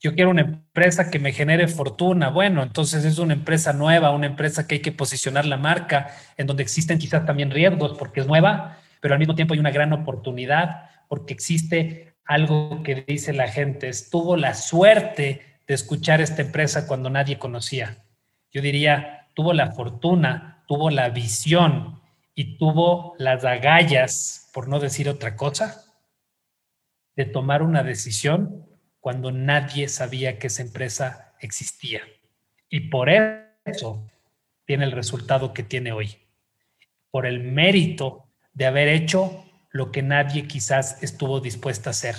Yo 0.00 0.14
quiero 0.14 0.30
una 0.30 0.42
empresa 0.42 1.10
que 1.10 1.18
me 1.18 1.32
genere 1.32 1.66
fortuna. 1.66 2.30
Bueno, 2.30 2.62
entonces 2.62 3.04
es 3.04 3.18
una 3.18 3.34
empresa 3.34 3.72
nueva, 3.72 4.12
una 4.12 4.26
empresa 4.26 4.66
que 4.66 4.76
hay 4.76 4.80
que 4.80 4.92
posicionar 4.92 5.44
la 5.44 5.56
marca, 5.56 6.14
en 6.36 6.46
donde 6.46 6.62
existen 6.62 6.98
quizás 6.98 7.26
también 7.26 7.50
riesgos 7.50 7.98
porque 7.98 8.20
es 8.20 8.26
nueva, 8.26 8.78
pero 9.00 9.14
al 9.14 9.18
mismo 9.18 9.34
tiempo 9.34 9.54
hay 9.54 9.60
una 9.60 9.72
gran 9.72 9.92
oportunidad 9.92 10.88
porque 11.08 11.34
existe 11.34 12.14
algo 12.24 12.82
que 12.84 13.04
dice 13.06 13.32
la 13.32 13.48
gente. 13.48 13.90
Tuvo 14.08 14.36
la 14.36 14.54
suerte 14.54 15.42
de 15.66 15.74
escuchar 15.74 16.20
esta 16.20 16.42
empresa 16.42 16.86
cuando 16.86 17.10
nadie 17.10 17.38
conocía. 17.38 18.04
Yo 18.52 18.62
diría, 18.62 19.26
tuvo 19.34 19.52
la 19.52 19.72
fortuna, 19.72 20.62
tuvo 20.68 20.90
la 20.90 21.08
visión 21.08 22.00
y 22.34 22.56
tuvo 22.56 23.16
las 23.18 23.44
agallas, 23.44 24.48
por 24.54 24.68
no 24.68 24.78
decir 24.78 25.08
otra 25.08 25.34
cosa, 25.34 25.84
de 27.16 27.24
tomar 27.24 27.64
una 27.64 27.82
decisión 27.82 28.67
cuando 29.00 29.30
nadie 29.32 29.88
sabía 29.88 30.38
que 30.38 30.48
esa 30.48 30.62
empresa 30.62 31.34
existía. 31.40 32.02
Y 32.68 32.88
por 32.90 33.08
eso 33.08 34.06
tiene 34.64 34.84
el 34.84 34.92
resultado 34.92 35.52
que 35.54 35.62
tiene 35.62 35.92
hoy. 35.92 36.16
Por 37.10 37.26
el 37.26 37.40
mérito 37.40 38.28
de 38.52 38.66
haber 38.66 38.88
hecho 38.88 39.44
lo 39.70 39.92
que 39.92 40.02
nadie 40.02 40.46
quizás 40.46 41.02
estuvo 41.02 41.40
dispuesta 41.40 41.90
a 41.90 41.92
hacer. 41.92 42.16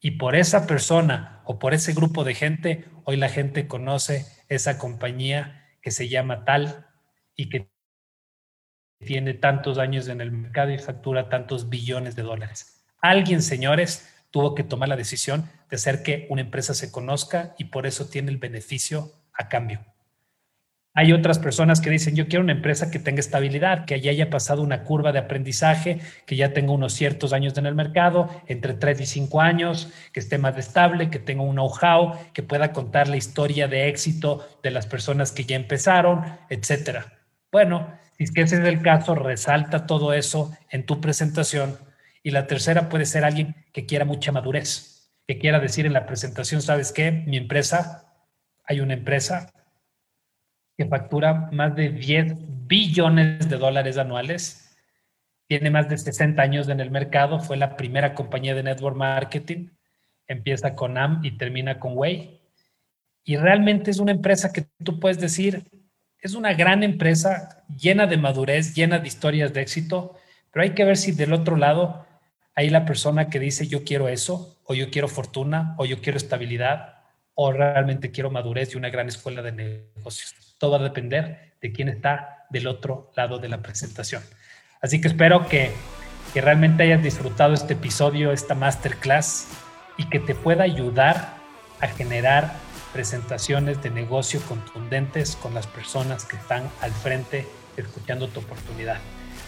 Y 0.00 0.12
por 0.12 0.36
esa 0.36 0.66
persona 0.66 1.42
o 1.44 1.58
por 1.58 1.74
ese 1.74 1.94
grupo 1.94 2.24
de 2.24 2.34
gente, 2.34 2.84
hoy 3.04 3.16
la 3.16 3.28
gente 3.28 3.66
conoce 3.66 4.26
esa 4.48 4.78
compañía 4.78 5.66
que 5.80 5.90
se 5.90 6.08
llama 6.08 6.44
tal 6.44 6.86
y 7.34 7.48
que 7.48 7.70
tiene 8.98 9.34
tantos 9.34 9.78
años 9.78 10.08
en 10.08 10.20
el 10.20 10.32
mercado 10.32 10.70
y 10.70 10.78
factura 10.78 11.28
tantos 11.28 11.68
billones 11.68 12.16
de 12.16 12.22
dólares. 12.22 12.84
Alguien, 13.00 13.42
señores, 13.42 14.15
tuvo 14.30 14.54
que 14.54 14.64
tomar 14.64 14.88
la 14.88 14.96
decisión 14.96 15.50
de 15.70 15.76
hacer 15.76 16.02
que 16.02 16.26
una 16.30 16.42
empresa 16.42 16.74
se 16.74 16.90
conozca 16.90 17.54
y 17.58 17.64
por 17.64 17.86
eso 17.86 18.08
tiene 18.08 18.30
el 18.30 18.38
beneficio 18.38 19.12
a 19.32 19.48
cambio. 19.48 19.84
Hay 20.98 21.12
otras 21.12 21.38
personas 21.38 21.82
que 21.82 21.90
dicen, 21.90 22.16
yo 22.16 22.26
quiero 22.26 22.42
una 22.42 22.52
empresa 22.52 22.90
que 22.90 22.98
tenga 22.98 23.20
estabilidad, 23.20 23.84
que 23.84 24.00
ya 24.00 24.10
haya 24.10 24.30
pasado 24.30 24.62
una 24.62 24.82
curva 24.82 25.12
de 25.12 25.18
aprendizaje, 25.18 26.00
que 26.24 26.36
ya 26.36 26.54
tenga 26.54 26.72
unos 26.72 26.94
ciertos 26.94 27.34
años 27.34 27.58
en 27.58 27.66
el 27.66 27.74
mercado, 27.74 28.30
entre 28.46 28.72
3 28.72 29.02
y 29.02 29.06
5 29.06 29.42
años, 29.42 29.92
que 30.14 30.20
esté 30.20 30.38
más 30.38 30.56
estable, 30.56 31.10
que 31.10 31.18
tenga 31.18 31.42
un 31.42 31.54
know-how, 31.54 32.14
que 32.32 32.42
pueda 32.42 32.72
contar 32.72 33.08
la 33.08 33.18
historia 33.18 33.68
de 33.68 33.88
éxito 33.88 34.48
de 34.62 34.70
las 34.70 34.86
personas 34.86 35.32
que 35.32 35.44
ya 35.44 35.56
empezaron, 35.56 36.24
etcétera. 36.48 37.12
Bueno, 37.52 37.92
si 38.16 38.24
es 38.24 38.32
que 38.32 38.40
ese 38.40 38.56
es 38.56 38.64
el 38.64 38.80
caso, 38.80 39.14
resalta 39.14 39.86
todo 39.86 40.14
eso 40.14 40.56
en 40.70 40.86
tu 40.86 41.02
presentación 41.02 41.76
y 42.26 42.32
la 42.32 42.48
tercera 42.48 42.88
puede 42.88 43.06
ser 43.06 43.24
alguien 43.24 43.54
que 43.72 43.86
quiera 43.86 44.04
mucha 44.04 44.32
madurez, 44.32 45.12
que 45.28 45.38
quiera 45.38 45.60
decir 45.60 45.86
en 45.86 45.92
la 45.92 46.06
presentación, 46.06 46.60
¿sabes 46.60 46.90
qué? 46.90 47.12
Mi 47.12 47.36
empresa, 47.36 48.16
hay 48.64 48.80
una 48.80 48.94
empresa 48.94 49.52
que 50.76 50.86
factura 50.86 51.48
más 51.52 51.76
de 51.76 51.90
10 51.90 52.66
billones 52.66 53.48
de 53.48 53.56
dólares 53.58 53.96
anuales, 53.96 54.76
tiene 55.46 55.70
más 55.70 55.88
de 55.88 55.98
60 55.98 56.42
años 56.42 56.68
en 56.68 56.80
el 56.80 56.90
mercado, 56.90 57.38
fue 57.38 57.56
la 57.56 57.76
primera 57.76 58.12
compañía 58.12 58.56
de 58.56 58.64
network 58.64 58.96
marketing, 58.96 59.68
empieza 60.26 60.74
con 60.74 60.98
AM 60.98 61.20
y 61.22 61.38
termina 61.38 61.78
con 61.78 61.96
Way. 61.96 62.40
Y 63.22 63.36
realmente 63.36 63.92
es 63.92 64.00
una 64.00 64.10
empresa 64.10 64.52
que 64.52 64.66
tú 64.82 64.98
puedes 64.98 65.20
decir, 65.20 65.62
es 66.18 66.34
una 66.34 66.54
gran 66.54 66.82
empresa 66.82 67.64
llena 67.68 68.08
de 68.08 68.16
madurez, 68.16 68.74
llena 68.74 68.98
de 68.98 69.06
historias 69.06 69.52
de 69.52 69.60
éxito, 69.60 70.16
pero 70.50 70.64
hay 70.64 70.70
que 70.70 70.84
ver 70.84 70.96
si 70.96 71.12
del 71.12 71.32
otro 71.32 71.54
lado 71.54 72.04
hay 72.56 72.70
la 72.70 72.86
persona 72.86 73.28
que 73.28 73.38
dice 73.38 73.68
yo 73.68 73.84
quiero 73.84 74.08
eso, 74.08 74.58
o 74.64 74.74
yo 74.74 74.90
quiero 74.90 75.08
fortuna, 75.08 75.74
o 75.76 75.84
yo 75.84 76.00
quiero 76.00 76.16
estabilidad, 76.16 76.94
o 77.34 77.52
realmente 77.52 78.10
quiero 78.10 78.30
madurez 78.30 78.74
y 78.74 78.78
una 78.78 78.88
gran 78.88 79.08
escuela 79.08 79.42
de 79.42 79.52
negocios. 79.52 80.56
Todo 80.58 80.72
va 80.72 80.78
a 80.78 80.82
depender 80.88 81.52
de 81.60 81.70
quién 81.70 81.90
está 81.90 82.46
del 82.48 82.66
otro 82.66 83.12
lado 83.14 83.38
de 83.38 83.50
la 83.50 83.60
presentación. 83.60 84.22
Así 84.80 85.02
que 85.02 85.08
espero 85.08 85.46
que, 85.46 85.70
que 86.32 86.40
realmente 86.40 86.82
hayas 86.82 87.02
disfrutado 87.02 87.52
este 87.52 87.74
episodio, 87.74 88.32
esta 88.32 88.54
masterclass, 88.54 89.48
y 89.98 90.08
que 90.08 90.18
te 90.18 90.34
pueda 90.34 90.64
ayudar 90.64 91.36
a 91.80 91.88
generar 91.88 92.54
presentaciones 92.94 93.82
de 93.82 93.90
negocio 93.90 94.40
contundentes 94.48 95.36
con 95.36 95.52
las 95.52 95.66
personas 95.66 96.24
que 96.24 96.36
están 96.36 96.70
al 96.80 96.92
frente 96.92 97.46
escuchando 97.76 98.28
tu 98.28 98.40
oportunidad. 98.40 98.98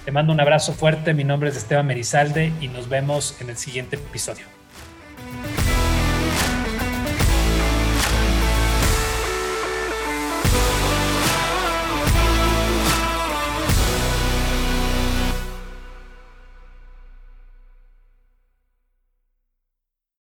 Te 0.08 0.12
mando 0.12 0.32
un 0.32 0.40
abrazo 0.40 0.72
fuerte, 0.72 1.12
mi 1.12 1.22
nombre 1.22 1.50
es 1.50 1.56
Esteban 1.58 1.86
Merizalde 1.86 2.50
y 2.62 2.68
nos 2.68 2.88
vemos 2.88 3.38
en 3.42 3.50
el 3.50 3.58
siguiente 3.58 3.96
episodio. 3.96 4.46